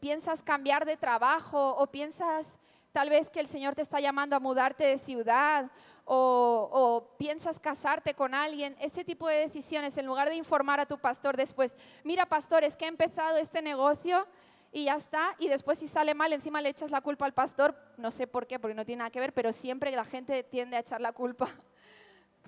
piensas 0.01 0.43
cambiar 0.43 0.85
de 0.85 0.97
trabajo 0.97 1.77
o 1.77 1.87
piensas 1.87 2.59
tal 2.91 3.11
vez 3.11 3.31
que 3.31 3.39
el 3.39 3.47
Señor 3.47 3.77
te 3.77 3.83
está 3.83 4.01
llamando 4.01 4.35
a 4.35 4.41
mudarte 4.41 4.83
de 4.83 4.99
ciudad 4.99 5.71
o, 6.05 6.69
o, 6.73 7.17
piensas 7.17 7.61
casarte 7.61 8.13
con 8.13 8.35
alguien, 8.35 8.75
ese 8.81 9.05
tipo 9.05 9.29
de 9.29 9.37
decisiones, 9.37 9.97
en 9.97 10.07
lugar 10.07 10.29
de 10.31 10.35
informar 10.35 10.81
a 10.81 10.87
tu 10.87 10.99
pastor 10.99 11.37
después, 11.37 11.77
mira 12.03 12.27
pastor, 12.27 12.65
es 12.65 12.77
que 12.77 12.87
he 12.87 12.89
empezado 12.89 13.37
este 13.37 13.63
negocio 13.63 14.27
y 14.73 14.87
ya 14.87 14.97
está. 14.97 15.37
Y 15.39 15.47
después 15.47 15.79
si 15.79 15.87
sale 15.87 16.13
mal, 16.13 16.33
encima 16.33 16.61
le 16.61 16.71
echas 16.71 16.91
la 16.91 17.03
culpa 17.03 17.25
al 17.25 17.35
pastor. 17.35 17.73
No 17.99 18.11
sé 18.11 18.27
por 18.27 18.49
qué, 18.49 18.59
porque 18.59 18.75
no 18.75 18.85
tiene 18.85 18.99
nada 18.99 19.11
que 19.11 19.21
ver, 19.21 19.33
pero 19.33 19.53
siempre 19.53 19.93
la 19.93 20.05
gente 20.05 20.43
tiende 20.43 20.77
a 20.77 20.81
echar 20.81 21.01
la 21.01 21.13
culpa. 21.13 21.49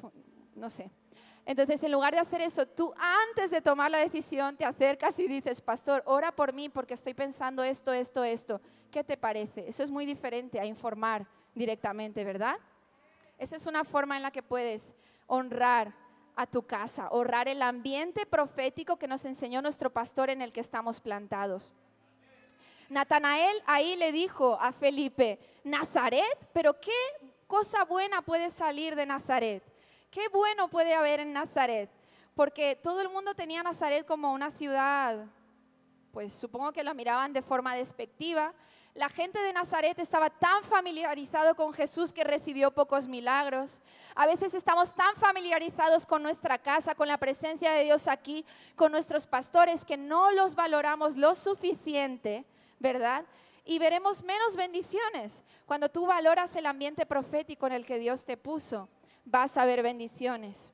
No 0.56 0.70
sé. 0.70 0.90
Entonces, 1.46 1.80
en 1.84 1.92
lugar 1.92 2.12
de 2.12 2.18
hacer 2.18 2.40
eso, 2.40 2.66
tú 2.66 2.92
antes 2.98 3.52
de 3.52 3.62
tomar 3.62 3.88
la 3.88 3.98
decisión 3.98 4.56
te 4.56 4.64
acercas 4.64 5.16
y 5.20 5.28
dices, 5.28 5.60
pastor, 5.60 6.02
ora 6.04 6.32
por 6.32 6.52
mí 6.52 6.68
porque 6.68 6.94
estoy 6.94 7.14
pensando 7.14 7.62
esto, 7.62 7.92
esto, 7.92 8.24
esto. 8.24 8.60
¿Qué 8.90 9.04
te 9.04 9.16
parece? 9.16 9.68
Eso 9.68 9.84
es 9.84 9.90
muy 9.90 10.04
diferente 10.06 10.58
a 10.58 10.66
informar 10.66 11.24
directamente, 11.54 12.24
¿verdad? 12.24 12.56
Esa 13.38 13.54
es 13.54 13.66
una 13.66 13.84
forma 13.84 14.16
en 14.16 14.24
la 14.24 14.32
que 14.32 14.42
puedes 14.42 14.96
honrar 15.28 15.94
a 16.34 16.46
tu 16.46 16.66
casa, 16.66 17.08
honrar 17.10 17.46
el 17.46 17.62
ambiente 17.62 18.26
profético 18.26 18.98
que 18.98 19.06
nos 19.06 19.24
enseñó 19.24 19.62
nuestro 19.62 19.90
pastor 19.90 20.30
en 20.30 20.42
el 20.42 20.52
que 20.52 20.60
estamos 20.60 21.00
plantados. 21.00 21.72
Natanael 22.88 23.56
ahí 23.66 23.96
le 23.96 24.10
dijo 24.10 24.58
a 24.60 24.72
Felipe, 24.72 25.38
Nazaret, 25.62 26.38
pero 26.52 26.80
qué 26.80 26.90
cosa 27.46 27.84
buena 27.84 28.20
puede 28.22 28.50
salir 28.50 28.96
de 28.96 29.06
Nazaret. 29.06 29.62
Qué 30.16 30.28
bueno 30.28 30.68
puede 30.68 30.94
haber 30.94 31.20
en 31.20 31.34
Nazaret. 31.34 31.90
Porque 32.34 32.74
todo 32.74 33.02
el 33.02 33.10
mundo 33.10 33.34
tenía 33.34 33.62
Nazaret 33.62 34.06
como 34.06 34.32
una 34.32 34.50
ciudad, 34.50 35.26
pues 36.10 36.32
supongo 36.32 36.72
que 36.72 36.82
la 36.82 36.94
miraban 36.94 37.34
de 37.34 37.42
forma 37.42 37.74
despectiva. 37.74 38.54
La 38.94 39.10
gente 39.10 39.38
de 39.42 39.52
Nazaret 39.52 39.98
estaba 39.98 40.30
tan 40.30 40.64
familiarizado 40.64 41.54
con 41.54 41.74
Jesús 41.74 42.14
que 42.14 42.24
recibió 42.24 42.70
pocos 42.70 43.06
milagros. 43.06 43.82
A 44.14 44.26
veces 44.26 44.54
estamos 44.54 44.94
tan 44.94 45.14
familiarizados 45.16 46.06
con 46.06 46.22
nuestra 46.22 46.56
casa, 46.56 46.94
con 46.94 47.08
la 47.08 47.18
presencia 47.18 47.72
de 47.72 47.84
Dios 47.84 48.08
aquí, 48.08 48.42
con 48.74 48.92
nuestros 48.92 49.26
pastores, 49.26 49.84
que 49.84 49.98
no 49.98 50.30
los 50.30 50.54
valoramos 50.54 51.14
lo 51.16 51.34
suficiente 51.34 52.46
¿verdad? 52.78 53.24
Y 53.66 53.78
veremos 53.78 54.22
menos 54.22 54.56
bendiciones. 54.56 55.44
Cuando 55.66 55.90
tú 55.90 56.06
valoras 56.06 56.54
el 56.56 56.64
ambiente 56.64 57.04
profético 57.04 57.66
en 57.66 57.72
el 57.74 57.84
que 57.84 57.98
Dios 57.98 58.24
te 58.24 58.36
puso, 58.36 58.88
vas 59.26 59.58
a 59.58 59.66
ver 59.66 59.82
bendiciones. 59.82 60.72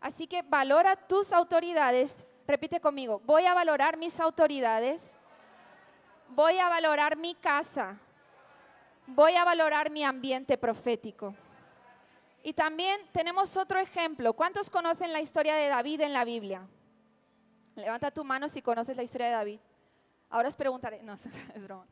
Así 0.00 0.26
que 0.26 0.42
valora 0.42 0.96
tus 0.96 1.32
autoridades. 1.32 2.26
Repite 2.48 2.80
conmigo, 2.80 3.20
voy 3.24 3.46
a 3.46 3.54
valorar 3.54 3.96
mis 3.96 4.18
autoridades. 4.18 5.16
Voy 6.30 6.58
a 6.58 6.68
valorar 6.68 7.16
mi 7.16 7.34
casa. 7.36 7.98
Voy 9.06 9.36
a 9.36 9.44
valorar 9.44 9.90
mi 9.90 10.02
ambiente 10.02 10.58
profético. 10.58 11.34
Y 12.42 12.54
también 12.54 13.00
tenemos 13.12 13.56
otro 13.56 13.78
ejemplo. 13.78 14.32
¿Cuántos 14.32 14.68
conocen 14.70 15.12
la 15.12 15.20
historia 15.20 15.54
de 15.54 15.68
David 15.68 16.00
en 16.00 16.12
la 16.12 16.24
Biblia? 16.24 16.66
Levanta 17.76 18.10
tu 18.10 18.24
mano 18.24 18.48
si 18.48 18.62
conoces 18.62 18.96
la 18.96 19.02
historia 19.02 19.28
de 19.28 19.32
David. 19.34 19.60
Ahora 20.30 20.48
os 20.48 20.56
preguntaré, 20.56 21.02
no, 21.02 21.14
es 21.54 21.62
broma. 21.62 21.86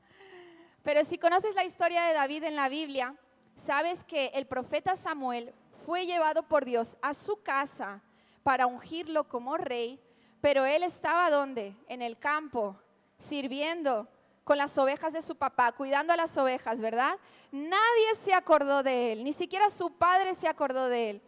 Pero 0.83 1.05
si 1.05 1.19
conoces 1.19 1.55
la 1.55 1.65
historia 1.65 2.05
de 2.07 2.15
David 2.15 2.45
en 2.45 2.57
la 2.57 2.69
Biblia, 2.69 3.15
sabes 3.55 4.03
que 4.03 4.29
el 4.29 4.47
profeta 4.47 4.97
Samuel 4.97 5.53
fue 5.85 6.07
llevado 6.07 6.43
por 6.43 6.65
Dios 6.65 6.97
a 7.03 7.15
su 7.15 7.43
casa 7.43 8.03
para 8.43 8.67
ungirlo 8.67 9.29
como 9.29 9.57
rey, 9.57 10.01
pero 10.41 10.65
él 10.65 10.83
estaba 10.83 11.31
donde? 11.31 11.75
En 11.89 12.03
el 12.03 12.19
campo, 12.19 12.77
sirviendo 13.19 14.09
con 14.45 14.59
las 14.59 14.77
ovejas 14.79 15.13
de 15.13 15.23
su 15.23 15.37
papá, 15.37 15.73
cuidando 15.73 16.13
a 16.13 16.17
las 16.17 16.37
ovejas, 16.37 16.81
¿verdad? 16.81 17.17
Nadie 17.53 18.15
se 18.17 18.35
acordó 18.35 18.83
de 18.83 19.13
él, 19.13 19.25
ni 19.25 19.33
siquiera 19.33 19.71
su 19.71 19.93
padre 19.93 20.35
se 20.35 20.49
acordó 20.49 20.89
de 20.89 21.11
él. 21.11 21.23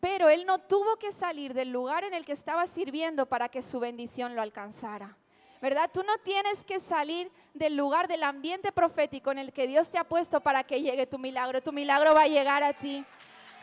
Pero 0.00 0.28
él 0.28 0.46
no 0.46 0.58
tuvo 0.58 0.96
que 0.96 1.10
salir 1.10 1.54
del 1.54 1.70
lugar 1.70 2.04
en 2.04 2.14
el 2.14 2.24
que 2.24 2.32
estaba 2.32 2.66
sirviendo 2.66 3.26
para 3.26 3.48
que 3.48 3.62
su 3.62 3.80
bendición 3.80 4.34
lo 4.34 4.42
alcanzara. 4.42 5.16
¿verdad? 5.60 5.90
Tú 5.92 6.02
no 6.02 6.16
tienes 6.18 6.64
que 6.64 6.78
salir 6.78 7.30
del 7.54 7.76
lugar, 7.76 8.08
del 8.08 8.22
ambiente 8.22 8.72
profético 8.72 9.30
en 9.30 9.38
el 9.38 9.52
que 9.52 9.66
Dios 9.66 9.90
te 9.90 9.98
ha 9.98 10.04
puesto 10.04 10.40
para 10.40 10.64
que 10.64 10.80
llegue 10.80 11.06
tu 11.06 11.18
milagro. 11.18 11.62
Tu 11.62 11.72
milagro 11.72 12.14
va 12.14 12.22
a 12.22 12.28
llegar 12.28 12.62
a 12.62 12.72
ti. 12.72 13.04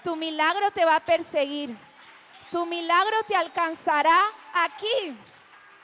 Tu 0.03 0.15
milagro 0.15 0.72
te 0.72 0.86
va 0.86 0.98
a 0.98 1.05
perseguir. 1.05 1.77
Tu 2.51 2.65
milagro 2.65 3.15
te 3.27 3.36
alcanzará 3.36 4.19
aquí, 4.53 5.17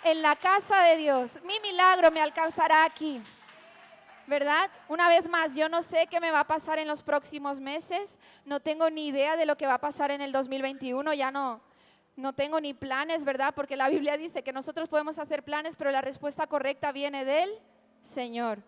en 0.04 0.22
la 0.22 0.36
casa 0.36 0.82
de 0.84 0.98
Dios. 0.98 1.40
Mi 1.44 1.60
milagro 1.62 2.12
me 2.12 2.22
alcanzará 2.22 2.84
aquí. 2.84 3.22
¿verdad? 4.30 4.70
Una 4.88 5.10
vez 5.10 5.28
más, 5.28 5.56
yo 5.56 5.68
no 5.68 5.82
sé 5.82 6.06
qué 6.06 6.20
me 6.20 6.30
va 6.30 6.42
a 6.42 6.48
pasar 6.48 6.78
en 6.78 6.88
los 6.88 7.02
próximos 7.02 7.60
meses, 7.60 8.20
no 8.46 8.60
tengo 8.60 8.88
ni 8.92 9.08
idea 9.08 9.36
de 9.36 9.48
lo 9.48 9.58
que 9.58 9.66
va 9.66 9.74
a 9.74 9.82
pasar 9.82 10.12
en 10.12 10.22
el 10.22 10.32
2021, 10.32 11.16
ya 11.16 11.32
no, 11.32 11.62
no 12.16 12.34
tengo 12.34 12.62
ni 12.62 12.76
planes, 12.76 13.26
¿verdad? 13.26 13.56
Porque 13.56 13.76
la 13.76 13.90
Biblia 13.90 14.18
dice 14.18 14.44
que 14.44 14.54
nosotros 14.54 14.88
podemos 14.88 15.18
hacer 15.18 15.42
planes, 15.42 15.76
pero 15.76 15.90
la 15.90 16.02
respuesta 16.02 16.46
correcta 16.46 16.92
viene 16.92 17.26
del 17.26 17.50
Señor. 18.04 18.60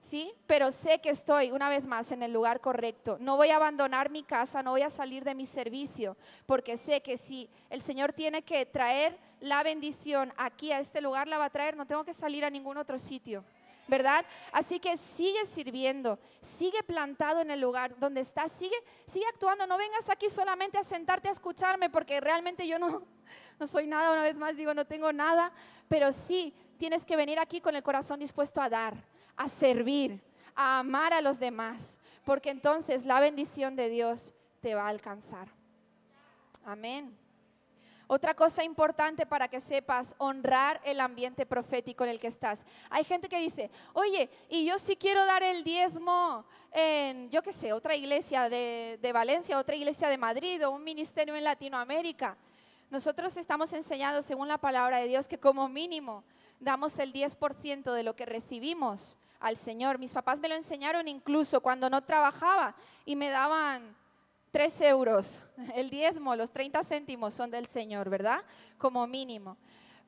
¿Sí? 0.00 0.32
Pero 0.46 0.70
sé 0.72 1.00
que 1.00 1.10
estoy 1.10 1.50
una 1.50 1.68
vez 1.68 1.84
más 1.84 2.10
en 2.10 2.22
el 2.22 2.32
lugar 2.32 2.60
correcto. 2.60 3.18
No 3.20 3.36
voy 3.36 3.50
a 3.50 3.56
abandonar 3.56 4.10
mi 4.10 4.22
casa, 4.22 4.62
no 4.62 4.70
voy 4.70 4.82
a 4.82 4.90
salir 4.90 5.24
de 5.24 5.34
mi 5.34 5.46
servicio, 5.46 6.16
porque 6.46 6.76
sé 6.76 7.02
que 7.02 7.16
si 7.16 7.50
el 7.68 7.82
Señor 7.82 8.12
tiene 8.12 8.42
que 8.42 8.64
traer 8.66 9.18
la 9.40 9.62
bendición 9.62 10.32
aquí 10.36 10.72
a 10.72 10.80
este 10.80 11.00
lugar, 11.00 11.28
la 11.28 11.38
va 11.38 11.46
a 11.46 11.50
traer, 11.50 11.76
no 11.76 11.86
tengo 11.86 12.04
que 12.04 12.14
salir 12.14 12.44
a 12.44 12.50
ningún 12.50 12.76
otro 12.78 12.98
sitio. 12.98 13.44
¿verdad? 13.90 14.24
Así 14.52 14.78
que 14.78 14.96
sigue 14.96 15.44
sirviendo, 15.44 16.18
sigue 16.40 16.82
plantado 16.84 17.40
en 17.40 17.50
el 17.50 17.60
lugar 17.60 17.98
donde 17.98 18.20
estás, 18.20 18.52
sigue, 18.52 18.76
sigue 19.04 19.26
actuando. 19.26 19.66
No 19.66 19.76
vengas 19.76 20.08
aquí 20.08 20.30
solamente 20.30 20.78
a 20.78 20.84
sentarte 20.84 21.28
a 21.28 21.32
escucharme 21.32 21.90
porque 21.90 22.20
realmente 22.20 22.66
yo 22.66 22.78
no, 22.78 23.02
no 23.58 23.66
soy 23.66 23.86
nada, 23.86 24.12
una 24.12 24.22
vez 24.22 24.36
más 24.36 24.56
digo, 24.56 24.72
no 24.72 24.86
tengo 24.86 25.12
nada, 25.12 25.52
pero 25.88 26.12
sí 26.12 26.54
tienes 26.78 27.04
que 27.04 27.16
venir 27.16 27.38
aquí 27.38 27.60
con 27.60 27.74
el 27.74 27.82
corazón 27.82 28.20
dispuesto 28.20 28.62
a 28.62 28.70
dar, 28.70 28.94
a 29.40 29.48
servir, 29.48 30.20
a 30.54 30.80
amar 30.80 31.14
a 31.14 31.22
los 31.22 31.40
demás, 31.40 31.98
porque 32.26 32.50
entonces 32.50 33.06
la 33.06 33.20
bendición 33.20 33.74
de 33.74 33.88
Dios 33.88 34.34
te 34.60 34.74
va 34.74 34.84
a 34.84 34.88
alcanzar. 34.88 35.48
Amén. 36.62 37.16
Otra 38.06 38.34
cosa 38.34 38.62
importante 38.64 39.24
para 39.24 39.48
que 39.48 39.58
sepas, 39.58 40.14
honrar 40.18 40.78
el 40.84 41.00
ambiente 41.00 41.46
profético 41.46 42.04
en 42.04 42.10
el 42.10 42.20
que 42.20 42.26
estás. 42.26 42.66
Hay 42.90 43.02
gente 43.04 43.30
que 43.30 43.38
dice, 43.38 43.70
oye, 43.94 44.28
y 44.50 44.66
yo 44.66 44.78
sí 44.78 44.94
quiero 44.94 45.24
dar 45.24 45.42
el 45.42 45.64
diezmo 45.64 46.44
en, 46.70 47.30
yo 47.30 47.40
qué 47.42 47.54
sé, 47.54 47.72
otra 47.72 47.96
iglesia 47.96 48.50
de, 48.50 49.10
Valencia, 49.14 49.58
otra 49.58 49.74
iglesia 49.74 50.10
de 50.10 50.18
Madrid 50.18 50.66
o 50.66 50.72
un 50.72 50.84
ministerio 50.84 51.34
en 51.34 51.44
Latinoamérica. 51.44 52.36
Nosotros 52.90 53.38
estamos 53.38 53.72
enseñados, 53.72 54.26
según 54.26 54.48
la 54.48 54.58
palabra 54.58 54.98
de 54.98 55.08
Dios, 55.08 55.26
que 55.28 55.38
como 55.38 55.66
mínimo 55.70 56.24
damos 56.58 56.98
el 56.98 57.10
10% 57.14 57.94
de 57.94 58.02
lo 58.02 58.14
que 58.14 58.26
recibimos 58.26 59.16
al 59.40 59.56
Señor. 59.56 59.98
Mis 59.98 60.12
papás 60.12 60.38
me 60.38 60.48
lo 60.48 60.54
enseñaron 60.54 61.08
incluso 61.08 61.60
cuando 61.60 61.90
no 61.90 62.02
trabajaba 62.02 62.74
y 63.04 63.16
me 63.16 63.30
daban 63.30 63.96
Tres 64.50 64.80
euros, 64.80 65.40
el 65.74 65.90
diezmo, 65.90 66.34
los 66.34 66.50
30 66.50 66.82
céntimos 66.84 67.34
son 67.34 67.50
del 67.50 67.66
Señor, 67.66 68.10
¿verdad? 68.10 68.42
Como 68.78 69.06
mínimo. 69.06 69.56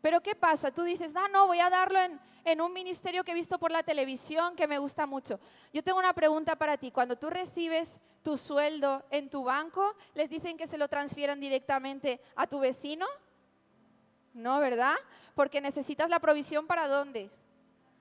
Pero 0.01 0.21
¿qué 0.21 0.35
pasa? 0.35 0.73
Tú 0.73 0.83
dices, 0.83 1.15
ah, 1.15 1.29
no, 1.33 1.47
voy 1.47 1.61
a 1.61 1.71
darlo 1.71 2.01
en, 2.01 2.19
en, 2.45 2.61
un 2.61 2.73
ministerio 2.73 3.23
que 3.23 3.31
he 3.31 3.35
visto 3.35 3.57
por 3.61 3.71
la 3.71 3.85
televisión 3.85 4.57
que 4.57 4.67
me 4.67 4.79
gusta 4.79 5.07
mucho. 5.07 5.39
Yo 5.73 5.85
tengo 5.85 6.01
una 6.01 6.13
pregunta 6.13 6.57
para 6.57 6.77
ti. 6.77 6.91
Cuando 6.91 7.17
tú 7.17 7.31
recibes 7.31 8.01
tu 8.25 8.37
sueldo 8.37 9.05
en 9.11 9.31
tu 9.31 9.45
banco, 9.45 9.95
¿les 10.15 10.29
dicen 10.29 10.57
que 10.57 10.67
se 10.67 10.77
lo 10.77 10.89
transfieran 10.89 11.39
directamente 11.39 12.21
a 12.35 12.49
tu 12.49 12.59
vecino? 12.59 13.07
No, 14.35 14.59
¿verdad? 14.59 14.97
Porque 15.37 15.61
necesitas 15.61 16.11
la 16.11 16.19
provisión 16.19 16.67
para 16.67 16.89
dónde? 16.89 17.31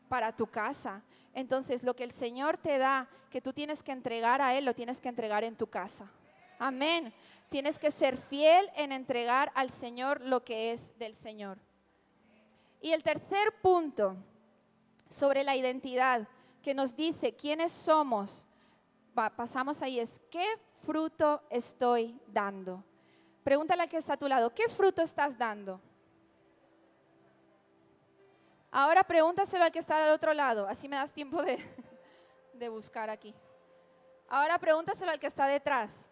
Para 0.10 0.36
tu 0.36 0.48
casa. 0.48 1.04
Entonces, 1.34 1.84
lo 1.84 1.96
que 1.96 2.04
el 2.04 2.12
Señor 2.12 2.58
te 2.58 2.78
da, 2.78 3.08
que 3.30 3.42
tú 3.42 3.54
tienes 3.54 3.84
que 3.84 3.92
entregar 3.92 4.42
a 4.42 4.56
Él, 4.56 4.66
lo 4.66 4.74
tienes 4.74 5.00
que 5.00 5.10
entregar 5.10 5.44
en 5.44 5.56
tu 5.56 5.68
casa. 5.68 6.12
Amén. 6.60 7.14
Tienes 7.50 7.80
que 7.80 7.92
ser 7.92 8.18
fiel 8.18 8.70
en 8.76 8.92
entregar 8.92 9.52
al 9.56 9.70
Señor 9.70 10.22
lo 10.22 10.44
que 10.44 10.72
es 10.72 10.98
del 10.98 11.16
Señor. 11.16 11.58
Y 12.82 12.92
el 12.92 13.04
tercer 13.04 13.54
punto 13.62 14.16
sobre 15.10 15.44
la 15.44 15.56
identidad 15.56 16.28
que 16.62 16.74
nos 16.74 16.96
dice 16.96 17.36
quiénes 17.36 17.72
somos, 17.72 18.46
pasamos 19.14 19.82
ahí, 19.82 20.00
es 20.00 20.22
¿qué 20.30 20.46
fruto 20.86 21.44
estoy 21.50 22.20
dando? 22.28 22.84
Pregúntale 23.44 23.84
al 23.84 23.90
que 23.90 23.98
está 23.98 24.14
a 24.14 24.18
tu 24.18 24.28
lado, 24.28 24.54
¿qué 24.54 24.70
fruto 24.70 25.02
estás 25.02 25.38
dando? 25.38 25.82
Ahora 28.72 29.04
pregúntaselo 29.04 29.66
al 29.66 29.72
que 29.72 29.80
está 29.80 30.06
al 30.06 30.14
otro 30.14 30.34
lado, 30.34 30.66
así 30.66 30.88
me 30.88 30.96
das 30.96 31.12
tiempo 31.12 31.44
de, 31.44 31.60
de 32.54 32.70
buscar 32.70 33.10
aquí. 33.10 33.36
Ahora 34.30 34.58
pregúntaselo 34.58 35.12
al 35.12 35.20
que 35.20 35.28
está 35.28 35.46
detrás. 35.46 36.10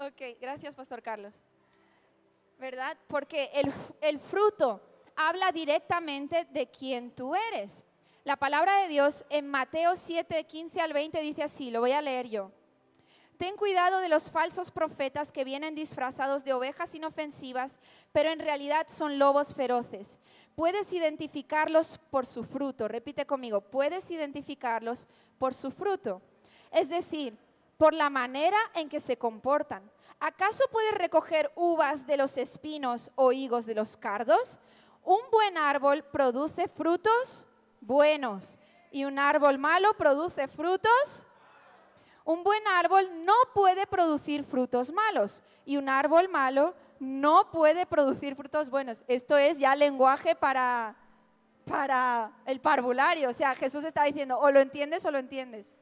Ok, 0.00 0.38
gracias, 0.40 0.76
Pastor 0.76 1.02
Carlos. 1.02 1.34
¿Verdad? 2.56 2.96
Porque 3.08 3.50
el, 3.52 3.72
el 4.00 4.20
fruto 4.20 4.80
habla 5.16 5.50
directamente 5.50 6.44
de 6.44 6.70
quién 6.70 7.10
tú 7.10 7.34
eres. 7.34 7.84
La 8.22 8.36
palabra 8.36 8.82
de 8.82 8.88
Dios 8.88 9.24
en 9.28 9.48
Mateo 9.48 9.96
7, 9.96 10.44
15 10.44 10.80
al 10.80 10.92
20 10.92 11.20
dice 11.20 11.42
así, 11.42 11.72
lo 11.72 11.80
voy 11.80 11.92
a 11.92 12.02
leer 12.02 12.28
yo. 12.28 12.52
Ten 13.38 13.56
cuidado 13.56 14.00
de 14.00 14.08
los 14.08 14.30
falsos 14.30 14.72
profetas 14.72 15.30
que 15.30 15.44
vienen 15.44 15.76
disfrazados 15.76 16.44
de 16.44 16.52
ovejas 16.52 16.92
inofensivas, 16.96 17.78
pero 18.10 18.30
en 18.30 18.40
realidad 18.40 18.88
son 18.88 19.16
lobos 19.20 19.54
feroces. 19.54 20.18
Puedes 20.56 20.92
identificarlos 20.92 21.98
por 22.10 22.26
su 22.26 22.42
fruto. 22.42 22.88
Repite 22.88 23.26
conmigo, 23.26 23.60
puedes 23.60 24.10
identificarlos 24.10 25.06
por 25.38 25.54
su 25.54 25.70
fruto. 25.70 26.20
Es 26.72 26.88
decir, 26.88 27.38
por 27.76 27.94
la 27.94 28.10
manera 28.10 28.58
en 28.74 28.88
que 28.88 28.98
se 28.98 29.16
comportan. 29.16 29.88
¿Acaso 30.18 30.64
puedes 30.72 30.94
recoger 30.94 31.52
uvas 31.54 32.08
de 32.08 32.16
los 32.16 32.36
espinos 32.38 33.12
o 33.14 33.30
higos 33.30 33.66
de 33.66 33.76
los 33.76 33.96
cardos? 33.96 34.58
Un 35.04 35.20
buen 35.30 35.56
árbol 35.56 36.02
produce 36.02 36.66
frutos 36.66 37.46
buenos 37.80 38.58
y 38.90 39.04
un 39.04 39.20
árbol 39.20 39.58
malo 39.58 39.94
produce 39.94 40.48
frutos 40.48 41.24
un 42.28 42.44
buen 42.44 42.62
árbol 42.68 43.08
no 43.24 43.32
puede 43.54 43.86
producir 43.86 44.44
frutos 44.44 44.92
malos 44.92 45.42
y 45.64 45.78
un 45.78 45.88
árbol 45.88 46.28
malo 46.28 46.74
no 47.00 47.50
puede 47.50 47.86
producir 47.86 48.36
frutos 48.36 48.68
buenos. 48.68 49.02
Esto 49.08 49.38
es 49.38 49.58
ya 49.58 49.74
lenguaje 49.74 50.34
para, 50.34 50.94
para 51.64 52.30
el 52.44 52.60
parvulario. 52.60 53.30
O 53.30 53.32
sea, 53.32 53.54
Jesús 53.54 53.82
está 53.82 54.04
diciendo, 54.04 54.38
o 54.38 54.50
lo 54.50 54.60
entiendes 54.60 55.06
o 55.06 55.10
lo 55.10 55.16
entiendes. 55.16 55.72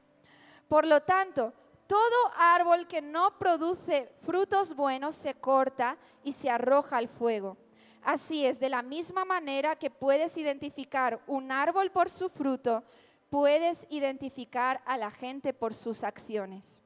Por 0.68 0.86
lo 0.86 1.02
tanto, 1.02 1.52
todo 1.88 2.32
árbol 2.36 2.86
que 2.86 3.02
no 3.02 3.36
produce 3.40 4.08
frutos 4.22 4.76
buenos 4.76 5.16
se 5.16 5.34
corta 5.34 5.96
y 6.22 6.30
se 6.30 6.48
arroja 6.48 6.98
al 6.98 7.08
fuego. 7.08 7.56
Así 8.04 8.46
es, 8.46 8.60
de 8.60 8.68
la 8.68 8.82
misma 8.82 9.24
manera 9.24 9.74
que 9.74 9.90
puedes 9.90 10.36
identificar 10.36 11.20
un 11.26 11.50
árbol 11.50 11.90
por 11.90 12.08
su 12.08 12.28
fruto, 12.28 12.84
puedes 13.30 13.86
identificar 13.90 14.82
a 14.86 14.96
la 14.96 15.10
gente 15.10 15.52
por 15.52 15.74
sus 15.74 16.04
acciones. 16.04 16.82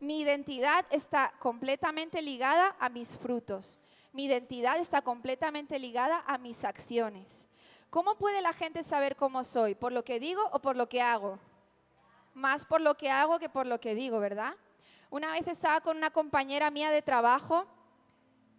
Mi 0.00 0.20
identidad 0.20 0.86
está 0.90 1.32
completamente 1.40 2.22
ligada 2.22 2.76
a 2.78 2.88
mis 2.88 3.16
frutos. 3.16 3.80
Mi 4.12 4.26
identidad 4.26 4.78
está 4.78 5.02
completamente 5.02 5.78
ligada 5.78 6.22
a 6.26 6.38
mis 6.38 6.64
acciones. 6.64 7.48
¿Cómo 7.90 8.16
puede 8.16 8.40
la 8.42 8.52
gente 8.52 8.82
saber 8.82 9.16
cómo 9.16 9.44
soy? 9.44 9.74
¿Por 9.74 9.92
lo 9.92 10.04
que 10.04 10.20
digo 10.20 10.42
o 10.52 10.60
por 10.60 10.76
lo 10.76 10.88
que 10.88 11.02
hago? 11.02 11.38
Más 12.34 12.64
por 12.64 12.80
lo 12.80 12.96
que 12.96 13.10
hago 13.10 13.38
que 13.38 13.48
por 13.48 13.66
lo 13.66 13.80
que 13.80 13.94
digo, 13.94 14.20
¿verdad? 14.20 14.54
Una 15.10 15.32
vez 15.32 15.46
estaba 15.48 15.80
con 15.80 15.96
una 15.96 16.10
compañera 16.10 16.70
mía 16.70 16.90
de 16.90 17.02
trabajo, 17.02 17.66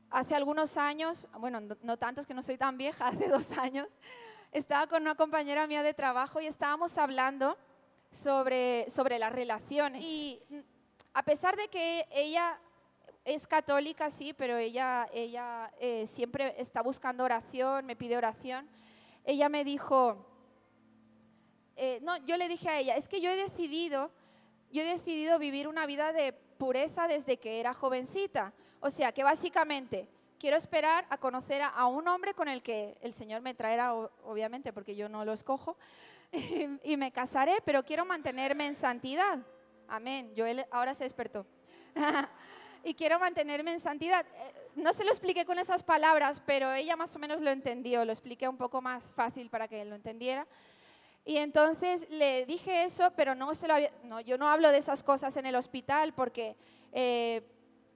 hace 0.09 0.35
algunos 0.35 0.77
años, 0.77 1.27
bueno, 1.39 1.61
no, 1.83 1.97
tantos 1.97 2.25
que 2.25 2.33
no 2.33 2.41
soy 2.41 2.57
tan 2.57 2.77
vieja, 2.77 3.07
hace 3.09 3.27
dos 3.27 3.57
años, 3.57 3.95
estaba 4.51 4.87
con 4.87 5.01
una 5.01 5.15
compañera 5.15 5.67
mía 5.67 5.83
de 5.83 5.93
trabajo 5.93 6.41
y 6.41 6.47
estábamos 6.47 6.97
hablando 6.97 7.57
sobre, 8.11 8.89
sobre 8.89 9.19
las 9.19 9.31
relaciones. 9.31 10.03
Y 10.03 10.41
a 11.13 11.23
pesar 11.23 11.55
de 11.55 11.67
que 11.67 12.07
ella 12.11 12.59
es 13.25 13.45
católica, 13.45 14.09
sí, 14.09 14.33
pero 14.33 14.57
ella, 14.57 15.07
ella 15.13 15.71
eh, 15.79 16.05
siempre 16.07 16.55
está 16.57 16.81
buscando 16.81 17.23
oración, 17.23 17.85
me 17.85 17.95
pide 17.95 18.17
oración, 18.17 18.67
ella 19.23 19.49
me 19.49 19.63
dijo, 19.63 20.25
eh, 21.75 21.99
no, 22.01 22.17
yo 22.25 22.37
le 22.37 22.47
dije 22.47 22.69
a 22.69 22.79
ella, 22.79 22.95
es 22.95 23.07
que 23.07 23.21
yo 23.21 23.29
he 23.29 23.35
decidido, 23.35 24.11
yo 24.71 24.81
he 24.81 24.85
decidido 24.85 25.37
vivir 25.37 25.67
una 25.67 25.85
vida 25.85 26.11
de 26.11 26.33
pureza 26.33 27.07
desde 27.07 27.37
que 27.37 27.59
era 27.59 27.73
jovencita. 27.73 28.53
O 28.81 28.89
sea, 28.89 29.11
que 29.11 29.23
básicamente 29.23 30.07
quiero 30.39 30.57
esperar 30.57 31.05
a 31.09 31.17
conocer 31.17 31.61
a, 31.61 31.85
un 31.85 32.07
hombre 32.07 32.33
con 32.33 32.47
el 32.47 32.63
que 32.63 32.97
el 33.01 33.13
Señor 33.13 33.41
me 33.41 33.53
traerá, 33.53 33.93
obviamente, 33.93 34.73
porque 34.73 34.95
yo 34.95 35.09
no 35.09 35.25
lo 35.25 35.33
escojo, 35.33 35.77
y, 36.83 36.97
me 36.97 37.11
casaré, 37.11 37.57
pero 37.65 37.83
quiero 37.83 38.05
mantenerme 38.05 38.65
en 38.65 38.75
santidad. 38.75 39.39
Amén. 39.87 40.33
Yo 40.35 40.45
ahora 40.71 40.93
se 40.93 41.03
despertó. 41.03 41.45
y 42.83 42.93
quiero 42.93 43.19
mantenerme 43.19 43.73
en 43.73 43.79
santidad. 43.79 44.25
Eh, 44.25 44.69
no 44.75 44.93
se 44.93 45.03
lo 45.03 45.09
expliqué 45.09 45.45
con 45.45 45.59
esas 45.59 45.83
palabras, 45.83 46.41
pero 46.45 46.71
ella 46.71 46.95
más 46.95 47.15
o 47.15 47.19
menos 47.19 47.41
lo 47.41 47.49
entendió. 47.49 48.05
Lo 48.05 48.11
expliqué 48.11 48.47
un 48.47 48.57
poco 48.57 48.81
más 48.81 49.13
fácil 49.13 49.49
para 49.49 49.67
que 49.67 49.83
lo 49.85 49.95
entendiera. 49.95 50.47
Y 51.25 51.37
entonces 51.37 52.07
le 52.09 52.45
dije 52.45 52.83
eso, 52.83 53.11
pero 53.15 53.35
no 53.35 53.53
se 53.55 53.67
lo 53.67 53.75
no, 54.03 54.21
yo 54.21 54.37
no 54.37 54.47
hablo 54.47 54.71
de 54.71 54.77
esas 54.77 55.03
cosas 55.03 55.35
en 55.37 55.45
el 55.45 55.55
hospital 55.55 56.13
porque 56.13 56.55
eh, 56.91 57.43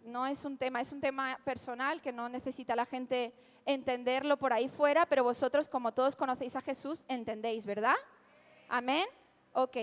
no 0.03 0.27
es 0.27 0.45
un 0.45 0.57
tema, 0.57 0.81
es 0.81 0.91
un 0.91 1.01
tema 1.01 1.39
personal 1.43 2.01
que 2.01 2.11
no 2.11 2.29
necesita 2.29 2.75
la 2.75 2.85
gente 2.85 3.33
entenderlo 3.65 4.37
por 4.37 4.53
ahí 4.53 4.67
fuera, 4.67 5.05
pero 5.05 5.23
vosotros, 5.23 5.69
como 5.69 5.93
todos 5.93 6.15
conocéis 6.15 6.55
a 6.55 6.61
Jesús, 6.61 7.05
entendéis, 7.07 7.65
¿verdad? 7.65 7.95
Amén. 8.69 9.05
Ok. 9.53 9.77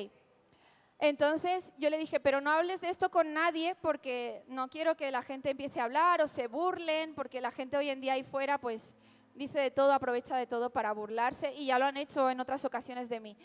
Entonces 0.99 1.73
yo 1.79 1.89
le 1.89 1.97
dije, 1.97 2.21
pero 2.21 2.43
no 2.43 2.51
hables 2.51 2.83
de 2.83 2.91
esto 2.91 3.11
con 3.11 3.33
nadie 3.33 3.75
porque 3.81 4.45
no 4.49 4.69
quiero 4.69 4.97
que 4.97 5.11
la 5.11 5.23
gente 5.23 5.51
empiece 5.51 5.81
a 5.81 5.85
hablar 5.85 6.21
o 6.21 6.29
se 6.29 6.47
burlen, 6.47 7.15
porque 7.15 7.41
la 7.41 7.51
gente 7.51 7.79
hoy 7.79 7.89
en 7.89 8.03
día 8.03 8.13
ahí 8.13 8.23
fuera 8.23 8.59
pues 8.59 8.95
dice 9.35 9.59
de 9.59 9.71
todo, 9.71 9.95
aprovecha 9.95 10.37
de 10.37 10.47
todo 10.47 10.69
para 10.69 10.93
burlarse 10.93 11.55
y 11.55 11.67
ya 11.67 11.79
lo 11.79 11.87
han 11.87 11.97
hecho 11.97 12.29
en 12.29 12.41
otras 12.41 12.67
ocasiones 12.67 13.09
de 13.09 13.21
mí. 13.21 13.37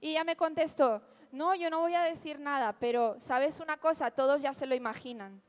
Y 0.00 0.10
ella 0.10 0.24
me 0.24 0.34
contestó, 0.34 1.02
no, 1.30 1.54
yo 1.54 1.70
no 1.70 1.78
voy 1.78 1.94
a 1.94 2.02
decir 2.02 2.40
nada, 2.40 2.72
pero 2.72 3.14
sabes 3.20 3.60
una 3.60 3.76
cosa, 3.76 4.10
todos 4.10 4.42
ya 4.42 4.52
se 4.52 4.66
lo 4.66 4.74
imaginan. 4.74 5.40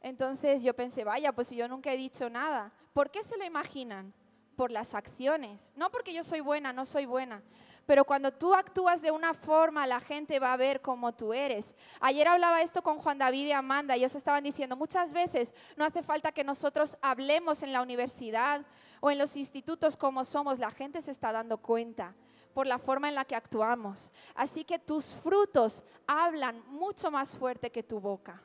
Entonces 0.00 0.62
yo 0.62 0.74
pensé, 0.74 1.04
vaya, 1.04 1.32
pues 1.32 1.48
si 1.48 1.56
yo 1.56 1.68
nunca 1.68 1.92
he 1.92 1.96
dicho 1.96 2.30
nada, 2.30 2.72
¿por 2.92 3.10
qué 3.10 3.22
se 3.22 3.36
lo 3.36 3.44
imaginan? 3.44 4.12
Por 4.56 4.70
las 4.70 4.94
acciones, 4.94 5.72
no 5.74 5.90
porque 5.90 6.12
yo 6.12 6.22
soy 6.22 6.40
buena, 6.40 6.72
no 6.72 6.84
soy 6.84 7.06
buena, 7.06 7.42
pero 7.86 8.04
cuando 8.04 8.30
tú 8.30 8.54
actúas 8.54 9.02
de 9.02 9.10
una 9.10 9.34
forma, 9.34 9.86
la 9.86 10.00
gente 10.00 10.38
va 10.38 10.52
a 10.52 10.56
ver 10.56 10.80
cómo 10.80 11.12
tú 11.12 11.32
eres. 11.32 11.74
Ayer 11.98 12.28
hablaba 12.28 12.62
esto 12.62 12.82
con 12.82 12.98
Juan 12.98 13.18
David 13.18 13.46
y 13.46 13.52
Amanda, 13.52 13.96
y 13.96 14.00
ellos 14.00 14.14
estaban 14.14 14.44
diciendo, 14.44 14.76
muchas 14.76 15.12
veces 15.12 15.54
no 15.76 15.84
hace 15.84 16.02
falta 16.02 16.30
que 16.30 16.44
nosotros 16.44 16.96
hablemos 17.00 17.62
en 17.62 17.72
la 17.72 17.82
universidad 17.82 18.64
o 19.00 19.10
en 19.10 19.18
los 19.18 19.36
institutos 19.36 19.96
como 19.96 20.24
somos, 20.24 20.58
la 20.58 20.70
gente 20.70 21.02
se 21.02 21.10
está 21.10 21.32
dando 21.32 21.58
cuenta 21.58 22.14
por 22.54 22.66
la 22.66 22.78
forma 22.78 23.08
en 23.08 23.14
la 23.14 23.24
que 23.24 23.36
actuamos. 23.36 24.12
Así 24.34 24.64
que 24.64 24.78
tus 24.78 25.14
frutos 25.14 25.82
hablan 26.06 26.62
mucho 26.68 27.10
más 27.10 27.34
fuerte 27.34 27.70
que 27.70 27.82
tu 27.82 27.98
boca. 28.00 28.42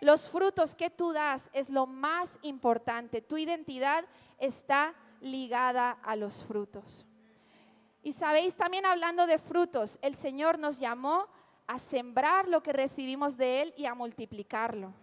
Los 0.00 0.28
frutos 0.28 0.74
que 0.74 0.90
tú 0.90 1.12
das 1.12 1.50
es 1.52 1.68
lo 1.68 1.86
más 1.86 2.38
importante. 2.42 3.20
Tu 3.20 3.38
identidad 3.38 4.04
está 4.38 4.94
ligada 5.20 5.92
a 6.02 6.16
los 6.16 6.42
frutos. 6.44 7.06
Y 8.02 8.12
sabéis, 8.12 8.56
también 8.56 8.86
hablando 8.86 9.26
de 9.26 9.38
frutos, 9.38 9.98
el 10.00 10.14
Señor 10.14 10.58
nos 10.58 10.78
llamó 10.78 11.26
a 11.66 11.78
sembrar 11.78 12.48
lo 12.48 12.62
que 12.62 12.72
recibimos 12.72 13.36
de 13.36 13.62
Él 13.62 13.74
y 13.76 13.84
a 13.84 13.94
multiplicarlo. 13.94 14.94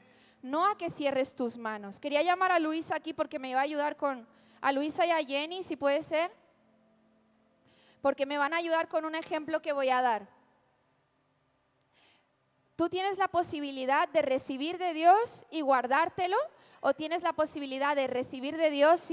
No 0.41 0.65
a 0.65 0.77
que 0.77 0.89
cierres 0.89 1.35
tus 1.35 1.57
manos. 1.57 1.99
Quería 1.99 2.23
llamar 2.23 2.51
a 2.51 2.59
Luisa 2.59 2.95
aquí 2.95 3.13
porque 3.13 3.39
me 3.39 3.51
iba 3.51 3.59
a 3.59 3.63
ayudar 3.63 3.97
con, 3.97 4.27
a 4.61 4.71
Luisa 4.71 5.05
y 5.05 5.11
a 5.11 5.23
Jenny, 5.23 5.63
si 5.63 5.75
puede 5.75 6.01
ser, 6.01 6.31
porque 8.01 8.25
me 8.25 8.37
van 8.37 8.53
a 8.53 8.57
ayudar 8.57 8.87
con 8.87 9.05
un 9.05 9.15
ejemplo 9.15 9.61
que 9.61 9.73
voy 9.73 9.89
a 9.89 10.01
dar. 10.01 10.36
Tú 12.77 12.89
tienes 12.89 13.17
la 13.17 13.27
posibilidad 13.27 14.07
de 14.07 14.21
recibir 14.21 14.77
de 14.77 14.93
Dios 14.93 15.47
y 15.49 15.61
guardártelo, 15.61 16.37
o 16.79 16.93
tienes 16.93 17.23
la 17.23 17.33
posibilidad 17.33 17.95
de 17.95 18.05
recibir 18.05 18.55
de 18.55 18.69
Dios 18.69 19.09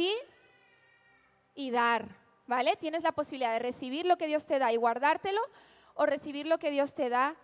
y, 1.55 1.71
dar, 1.71 2.07
¿vale? 2.47 2.77
Tienes 2.77 3.03
la 3.03 3.13
posibilidad 3.13 3.55
de 3.55 3.61
recibir 3.61 4.05
lo 4.05 4.19
que 4.19 4.27
Dios 4.27 4.45
te 4.45 4.59
da 4.59 4.71
y 4.71 4.77
guardártelo, 4.77 5.41
o 5.95 6.05
recibir 6.05 6.47
lo 6.47 6.59
que 6.59 6.71
Dios 6.71 6.93
te 6.93 7.09
da 7.09 7.37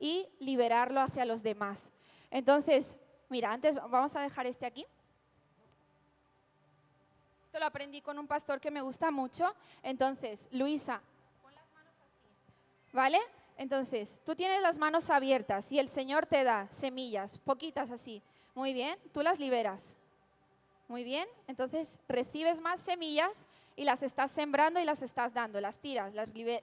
y 0.00 0.28
liberarlo 0.40 1.00
hacia 1.00 1.24
los 1.24 1.44
demás. 1.44 1.92
Entonces, 2.32 2.96
mira, 3.28 3.52
antes 3.52 3.76
vamos 3.76 4.16
a 4.16 4.22
dejar 4.22 4.46
este 4.46 4.66
aquí. 4.66 4.84
Esto 7.46 7.60
lo 7.60 7.66
aprendí 7.66 8.02
con 8.02 8.18
un 8.18 8.26
pastor 8.26 8.60
que 8.60 8.72
me 8.72 8.80
gusta 8.80 9.12
mucho. 9.12 9.54
Entonces, 9.84 10.48
Luisa, 10.50 11.00
pon 11.40 11.54
las 11.54 11.70
manos 11.70 11.94
así. 12.00 12.92
¿Vale? 12.92 13.20
Entonces, 13.56 14.20
tú 14.24 14.34
tienes 14.34 14.60
las 14.62 14.78
manos 14.78 15.10
abiertas 15.10 15.70
y 15.70 15.78
el 15.78 15.88
Señor 15.88 16.26
te 16.26 16.42
da 16.44 16.66
semillas, 16.70 17.38
poquitas 17.38 17.90
así. 17.90 18.22
Muy 18.54 18.72
bien, 18.72 18.98
tú 19.12 19.22
las 19.22 19.38
liberas. 19.38 19.96
Muy 20.88 21.02
bien, 21.02 21.26
entonces 21.46 21.98
recibes 22.08 22.60
más 22.60 22.80
semillas 22.80 23.46
y 23.76 23.84
las 23.84 24.02
estás 24.02 24.30
sembrando 24.30 24.80
y 24.80 24.84
las 24.84 25.02
estás 25.02 25.32
dando. 25.32 25.60
Las 25.60 25.78
tiras, 25.78 26.12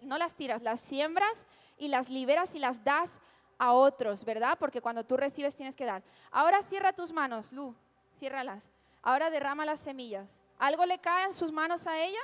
no 0.02 0.18
las 0.18 0.36
tiras, 0.36 0.62
las 0.62 0.80
siembras 0.80 1.46
y 1.78 1.88
las 1.88 2.10
liberas 2.10 2.56
y 2.56 2.60
las 2.60 2.84
das 2.84 3.20
a 3.58 3.74
otros, 3.74 4.24
¿verdad? 4.26 4.58
Porque 4.60 4.82
cuando 4.82 5.04
tú 5.04 5.18
recibes 5.18 5.56
tienes 5.56 5.76
que 5.76 5.86
dar. 5.86 6.04
Ahora 6.32 6.62
cierra 6.64 6.94
tus 6.94 7.12
manos, 7.12 7.52
Lu, 7.52 7.76
ciérralas. 8.20 8.70
Ahora 9.02 9.30
derrama 9.30 9.66
las 9.66 9.80
semillas. 9.80 10.44
¿Algo 10.60 10.86
le 10.86 11.00
cae 11.00 11.26
en 11.26 11.34
sus 11.34 11.52
manos 11.52 11.88
a 11.88 12.00
ella? 12.02 12.20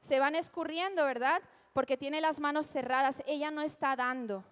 Se 0.00 0.20
van 0.20 0.34
escurriendo, 0.34 1.04
¿verdad? 1.04 1.42
Porque 1.76 1.98
tiene 1.98 2.22
las 2.22 2.40
manos 2.40 2.66
cerradas. 2.68 3.22
Ella 3.26 3.50
no 3.50 3.60
está 3.60 3.94
dando. 3.96 4.42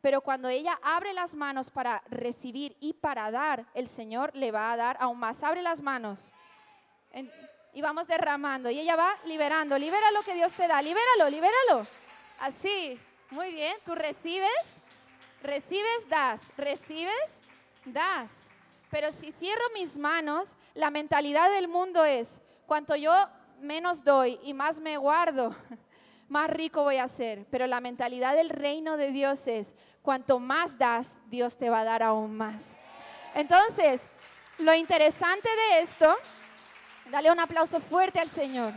Pero 0.00 0.22
cuando 0.22 0.48
ella 0.48 0.80
abre 0.82 1.12
las 1.12 1.34
manos 1.34 1.70
para 1.70 2.02
recibir 2.08 2.74
y 2.80 2.94
para 2.94 3.30
dar, 3.30 3.66
el 3.74 3.86
Señor 3.88 4.34
le 4.34 4.52
va 4.52 4.72
a 4.72 4.76
dar 4.78 4.96
aún 4.98 5.18
más. 5.18 5.42
Abre 5.42 5.60
las 5.60 5.82
manos. 5.82 6.32
y 7.74 7.82
vamos 7.82 8.06
derramando. 8.06 8.70
Y 8.70 8.80
ella 8.80 8.96
va 8.96 9.18
liberando. 9.26 9.76
Libera 9.76 10.10
lo 10.12 10.22
que 10.22 10.32
Dios 10.32 10.50
te 10.54 10.66
da. 10.66 10.80
Libéralo, 10.80 11.28
libéralo. 11.28 11.86
Así. 12.40 12.98
Muy 13.28 13.52
bien. 13.52 13.76
Tú 13.84 13.94
recibes, 13.94 14.78
recibes, 15.42 16.08
das. 16.08 16.54
Recibes, 16.56 17.42
das. 17.84 18.48
Pero 18.90 19.12
si 19.12 19.30
cierro 19.32 19.64
mis 19.74 19.98
manos, 19.98 20.56
la 20.72 20.88
mentalidad 20.88 21.50
del 21.50 21.68
mundo 21.68 22.02
es, 22.06 22.40
cuanto 22.66 22.96
yo 22.96 23.12
menos 23.60 24.02
doy 24.02 24.40
y 24.42 24.54
más 24.54 24.80
me 24.80 24.96
guardo, 24.96 25.54
más 26.32 26.50
rico 26.50 26.82
voy 26.82 26.96
a 26.96 27.06
ser. 27.06 27.46
Pero 27.50 27.66
la 27.68 27.80
mentalidad 27.80 28.34
del 28.34 28.48
reino 28.48 28.96
de 28.96 29.12
Dios 29.12 29.46
es, 29.46 29.76
cuanto 30.02 30.40
más 30.40 30.78
das, 30.78 31.20
Dios 31.26 31.56
te 31.56 31.70
va 31.70 31.80
a 31.80 31.84
dar 31.84 32.02
aún 32.02 32.36
más. 32.36 32.76
Entonces, 33.34 34.08
lo 34.58 34.74
interesante 34.74 35.48
de 35.48 35.82
esto, 35.82 36.16
dale 37.10 37.30
un 37.30 37.38
aplauso 37.38 37.80
fuerte 37.80 38.18
al 38.18 38.30
Señor. 38.30 38.72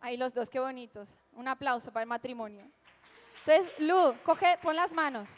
Ahí 0.00 0.18
los 0.18 0.34
dos, 0.34 0.50
qué 0.50 0.60
bonitos. 0.60 1.16
Un 1.32 1.48
aplauso 1.48 1.90
para 1.90 2.02
el 2.02 2.08
matrimonio. 2.08 2.66
Entonces, 3.46 3.72
Lu, 3.78 4.14
coge, 4.22 4.58
pon 4.62 4.76
las 4.76 4.92
manos. 4.92 5.30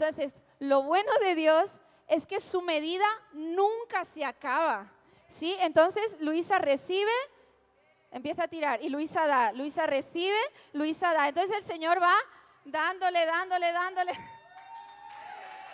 Entonces, 0.00 0.34
lo 0.58 0.82
bueno 0.82 1.10
de 1.22 1.34
Dios 1.34 1.80
es 2.08 2.26
que 2.26 2.40
su 2.40 2.62
medida 2.62 3.06
nunca 3.32 4.04
se 4.04 4.24
acaba. 4.24 4.90
¿Sí? 5.26 5.56
Entonces, 5.60 6.18
Luisa 6.20 6.58
recibe, 6.58 7.12
empieza 8.10 8.44
a 8.44 8.48
tirar 8.48 8.82
y 8.82 8.88
Luisa 8.88 9.26
da. 9.26 9.52
Luisa 9.52 9.86
recibe, 9.86 10.40
Luisa 10.72 11.12
da. 11.12 11.28
Entonces 11.28 11.56
el 11.56 11.64
Señor 11.64 12.02
va 12.02 12.14
dándole, 12.64 13.24
dándole, 13.26 13.72
dándole. 13.72 14.12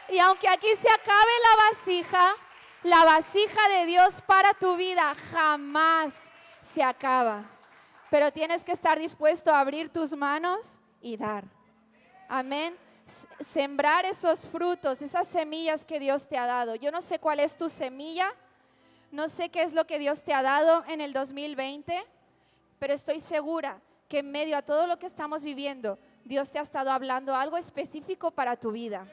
Y 0.09 0.21
aunque 0.21 0.49
aquí 0.49 0.69
se 0.79 0.89
acabe 0.89 1.33
la 1.43 1.65
vasija, 1.65 2.37
la 2.85 3.05
vasija 3.05 3.69
de 3.71 3.87
Dios 3.87 4.23
para 4.23 4.55
tu 4.55 4.77
vida 4.77 5.17
jamás 5.33 6.31
se 6.61 6.81
acaba 6.81 7.45
pero 8.11 8.33
tienes 8.33 8.65
que 8.65 8.73
estar 8.73 8.99
dispuesto 8.99 9.53
a 9.53 9.61
abrir 9.61 9.93
tus 9.93 10.17
manos 10.17 10.81
y 11.01 11.17
dar. 11.17 11.45
Amén. 12.29 12.77
Sembrar 13.41 14.05
esos 14.05 14.47
frutos, 14.47 15.01
esas 15.01 15.29
semillas 15.29 15.85
que 15.85 16.01
Dios 16.01 16.29
te 16.29 16.37
ha 16.37 16.47
dado. 16.47 16.75
Yo 16.75 16.91
no 16.91 17.01
sé 17.01 17.19
cuál 17.19 17.41
es 17.41 17.57
tu 17.57 17.69
semilla, 17.69 18.33
no 19.13 19.29
sé 19.29 19.49
qué 19.49 19.63
es 19.63 19.73
lo 19.73 19.87
que 19.87 19.99
Dios 19.99 20.23
te 20.23 20.35
ha 20.35 20.43
dado 20.43 20.85
en 20.89 21.01
el 21.01 21.13
2020, 21.13 22.05
pero 22.79 22.93
estoy 22.93 23.21
segura 23.21 23.81
que 24.09 24.19
en 24.19 24.31
medio 24.31 24.57
a 24.57 24.63
todo 24.63 24.87
lo 24.87 24.99
que 24.99 25.07
estamos 25.07 25.43
viviendo, 25.43 25.99
Dios 26.25 26.51
te 26.51 26.59
ha 26.59 26.63
estado 26.63 26.91
hablando 26.91 27.35
algo 27.35 27.57
específico 27.57 28.31
para 28.31 28.57
tu 28.57 28.73
vida. 28.73 29.07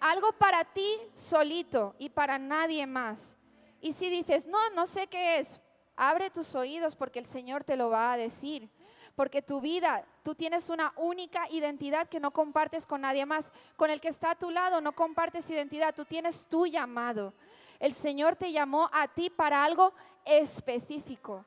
Algo 0.00 0.32
para 0.32 0.64
ti 0.64 0.98
solito 1.14 1.94
y 1.98 2.10
para 2.10 2.38
nadie 2.38 2.86
más. 2.86 3.36
Y 3.80 3.92
si 3.92 4.10
dices, 4.10 4.46
no, 4.46 4.58
no 4.70 4.86
sé 4.86 5.06
qué 5.06 5.38
es, 5.38 5.60
Abre 5.96 6.30
tus 6.30 6.54
oídos 6.54 6.96
porque 6.96 7.20
el 7.20 7.26
Señor 7.26 7.62
te 7.62 7.76
lo 7.76 7.90
va 7.90 8.12
a 8.12 8.16
decir. 8.16 8.68
Porque 9.14 9.42
tu 9.42 9.60
vida, 9.60 10.04
tú 10.24 10.34
tienes 10.34 10.70
una 10.70 10.92
única 10.96 11.48
identidad 11.50 12.08
que 12.08 12.18
no 12.18 12.32
compartes 12.32 12.86
con 12.86 13.02
nadie 13.02 13.26
más. 13.26 13.52
Con 13.76 13.90
el 13.90 14.00
que 14.00 14.08
está 14.08 14.32
a 14.32 14.38
tu 14.38 14.50
lado 14.50 14.80
no 14.80 14.92
compartes 14.92 15.48
identidad, 15.50 15.94
tú 15.94 16.04
tienes 16.04 16.46
tu 16.46 16.66
llamado. 16.66 17.34
El 17.78 17.92
Señor 17.92 18.34
te 18.34 18.50
llamó 18.50 18.88
a 18.92 19.06
ti 19.06 19.28
para 19.28 19.62
algo 19.62 19.92
específico. 20.24 21.44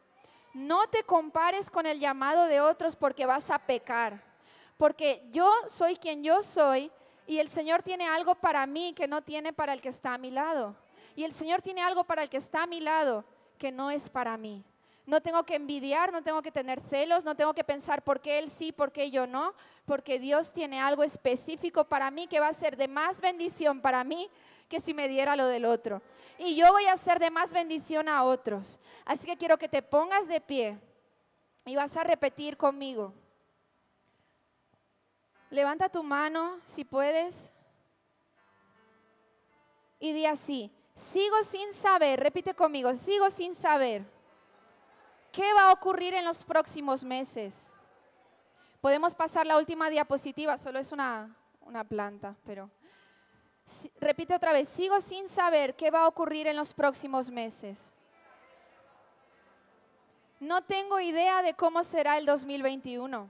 No 0.53 0.87
te 0.87 1.03
compares 1.03 1.69
con 1.69 1.87
el 1.87 1.99
llamado 1.99 2.45
de 2.45 2.61
otros 2.61 2.95
porque 2.95 3.25
vas 3.25 3.49
a 3.49 3.57
pecar. 3.57 4.23
Porque 4.77 5.27
yo 5.31 5.51
soy 5.67 5.95
quien 5.95 6.23
yo 6.23 6.43
soy 6.43 6.91
y 7.25 7.39
el 7.39 7.49
Señor 7.49 7.81
tiene 7.81 8.07
algo 8.07 8.35
para 8.35 8.65
mí 8.67 8.93
que 8.93 9.07
no 9.07 9.23
tiene 9.23 9.53
para 9.53 9.73
el 9.73 9.81
que 9.81 9.89
está 9.89 10.13
a 10.13 10.17
mi 10.19 10.29
lado. 10.29 10.75
Y 11.15 11.23
el 11.23 11.33
Señor 11.33 11.63
tiene 11.63 11.81
algo 11.81 12.03
para 12.03 12.21
el 12.21 12.29
que 12.29 12.37
está 12.37 12.63
a 12.63 12.67
mi 12.67 12.79
lado 12.79 13.25
que 13.57 13.71
no 13.71 13.89
es 13.89 14.07
para 14.07 14.37
mí. 14.37 14.63
No 15.07 15.21
tengo 15.21 15.45
que 15.45 15.55
envidiar, 15.55 16.11
no 16.11 16.21
tengo 16.21 16.41
que 16.41 16.51
tener 16.51 16.81
celos, 16.81 17.23
no 17.23 17.33
tengo 17.33 17.53
que 17.53 17.63
pensar 17.63 18.03
por 18.03 18.19
qué 18.19 18.39
él 18.39 18.49
sí, 18.49 18.73
por 18.73 18.91
qué 18.91 19.09
yo 19.09 19.25
no, 19.25 19.53
porque 19.85 20.19
Dios 20.19 20.51
tiene 20.51 20.81
algo 20.81 21.01
específico 21.01 21.85
para 21.85 22.11
mí 22.11 22.27
que 22.27 22.41
va 22.41 22.49
a 22.49 22.53
ser 22.53 22.75
de 22.75 22.89
más 22.89 23.21
bendición 23.21 23.79
para 23.79 24.03
mí 24.03 24.29
que 24.67 24.81
si 24.81 24.93
me 24.93 25.07
diera 25.07 25.37
lo 25.37 25.47
del 25.47 25.63
otro. 25.63 26.01
Y 26.37 26.57
yo 26.57 26.69
voy 26.73 26.87
a 26.87 26.97
ser 26.97 27.19
de 27.19 27.31
más 27.31 27.53
bendición 27.53 28.09
a 28.09 28.25
otros. 28.25 28.81
Así 29.05 29.25
que 29.25 29.37
quiero 29.37 29.57
que 29.57 29.69
te 29.69 29.81
pongas 29.81 30.27
de 30.27 30.41
pie 30.41 30.77
y 31.65 31.77
vas 31.77 31.95
a 31.95 32.03
repetir 32.03 32.57
conmigo. 32.57 33.13
Levanta 35.49 35.87
tu 35.87 36.03
mano 36.03 36.59
si 36.65 36.83
puedes 36.83 37.49
y 40.01 40.11
di 40.11 40.25
así, 40.25 40.69
Sigo 40.93 41.43
sin 41.43 41.73
saber, 41.73 42.19
repite 42.19 42.55
conmigo, 42.55 42.91
sigo 42.95 43.29
sin 43.29 43.53
saber 43.53 44.16
qué 45.31 45.53
va 45.53 45.69
a 45.69 45.73
ocurrir 45.73 46.13
en 46.13 46.25
los 46.25 46.43
próximos 46.43 47.03
meses. 47.03 47.71
Podemos 48.81 49.15
pasar 49.15 49.45
la 49.45 49.57
última 49.57 49.89
diapositiva, 49.89 50.57
solo 50.57 50.79
es 50.79 50.91
una, 50.91 51.35
planta, 51.89 52.35
pero 52.45 52.69
repite 53.99 54.33
otra 54.33 54.53
vez, 54.53 54.69
sigo 54.69 55.01
sin 55.01 55.27
saber 55.27 55.75
qué 55.75 55.91
va 55.91 56.03
a 56.03 56.07
ocurrir 56.07 56.47
en 56.47 56.55
los 56.55 56.73
próximos 56.73 57.29
meses. 57.29 57.93
No 60.39 60.61
tengo 60.63 60.99
idea 60.99 61.41
de 61.41 61.53
cómo 61.55 61.83
será 61.83 62.17
el 62.17 62.25
2021, 62.25 63.27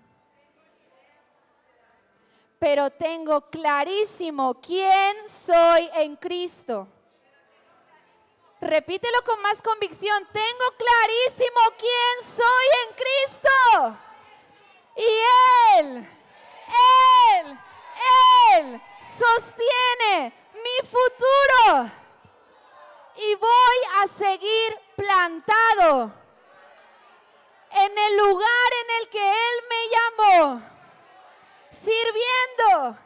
pero 2.59 2.89
tengo 2.91 3.41
clarísimo 3.49 4.55
quién 4.55 5.27
soy 5.27 5.89
en 5.95 6.17
Cristo. 6.17 6.87
Repítelo 8.59 9.23
con 9.23 9.39
más 9.41 9.61
convicción. 9.61 10.27
Tengo 10.31 10.65
clarísimo 10.77 11.59
quién 11.77 12.23
soy 12.23 12.65
en 12.83 12.95
Cristo. 12.95 13.97
Y 14.95 15.77
Él, 15.77 16.09
Él, 17.35 17.59
Él 18.55 18.81
sostiene 18.99 20.33
mi 20.53 20.87
futuro. 20.87 21.91
Y 23.15 23.35
voy 23.35 23.77
a 24.01 24.07
seguir 24.07 24.79
plantado 24.95 26.11
en 27.71 27.97
el 27.97 28.17
lugar 28.17 28.71
en 28.81 29.01
el 29.01 29.09
que 29.09 29.29
Él 29.29 29.63
me 29.69 29.89
llamó. 29.89 30.61
Sirviendo. 31.69 32.97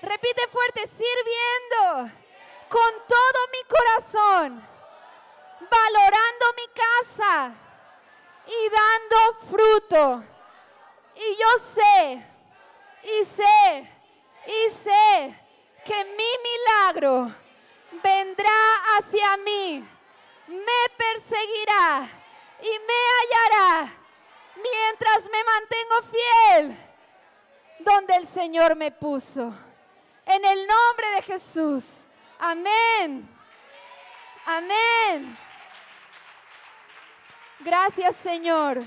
Repite 0.00 0.48
fuerte, 0.48 0.86
sirviendo 0.86 2.10
con 2.68 2.92
todo 3.06 3.48
mi 3.52 3.62
corazón 3.64 4.73
valorando 5.70 6.46
mi 6.56 6.66
casa 6.74 7.52
y 8.46 8.70
dando 8.70 9.46
fruto. 9.48 10.24
Y 11.16 11.36
yo 11.36 11.58
sé, 11.58 12.26
y 13.02 13.24
sé, 13.24 13.92
y 14.46 14.70
sé 14.70 15.40
que 15.84 16.04
mi 16.04 16.32
milagro 16.42 17.34
vendrá 18.02 18.98
hacia 18.98 19.36
mí 19.38 19.88
me 20.46 20.88
perseguirá 20.96 22.08
y 22.60 22.78
me 22.78 22.94
hallará 23.16 23.92
mientras 24.56 25.30
me 25.30 25.44
mantengo 25.44 26.02
fiel 26.10 26.76
donde 27.78 28.16
el 28.16 28.26
Señor 28.26 28.76
me 28.76 28.90
puso. 28.90 29.52
En 30.26 30.44
el 30.44 30.66
nombre 30.66 31.08
de 31.16 31.22
Jesús. 31.22 32.06
Amén. 32.38 33.28
Amén. 34.46 35.38
Gracias 37.64 38.16
Señor. 38.16 38.84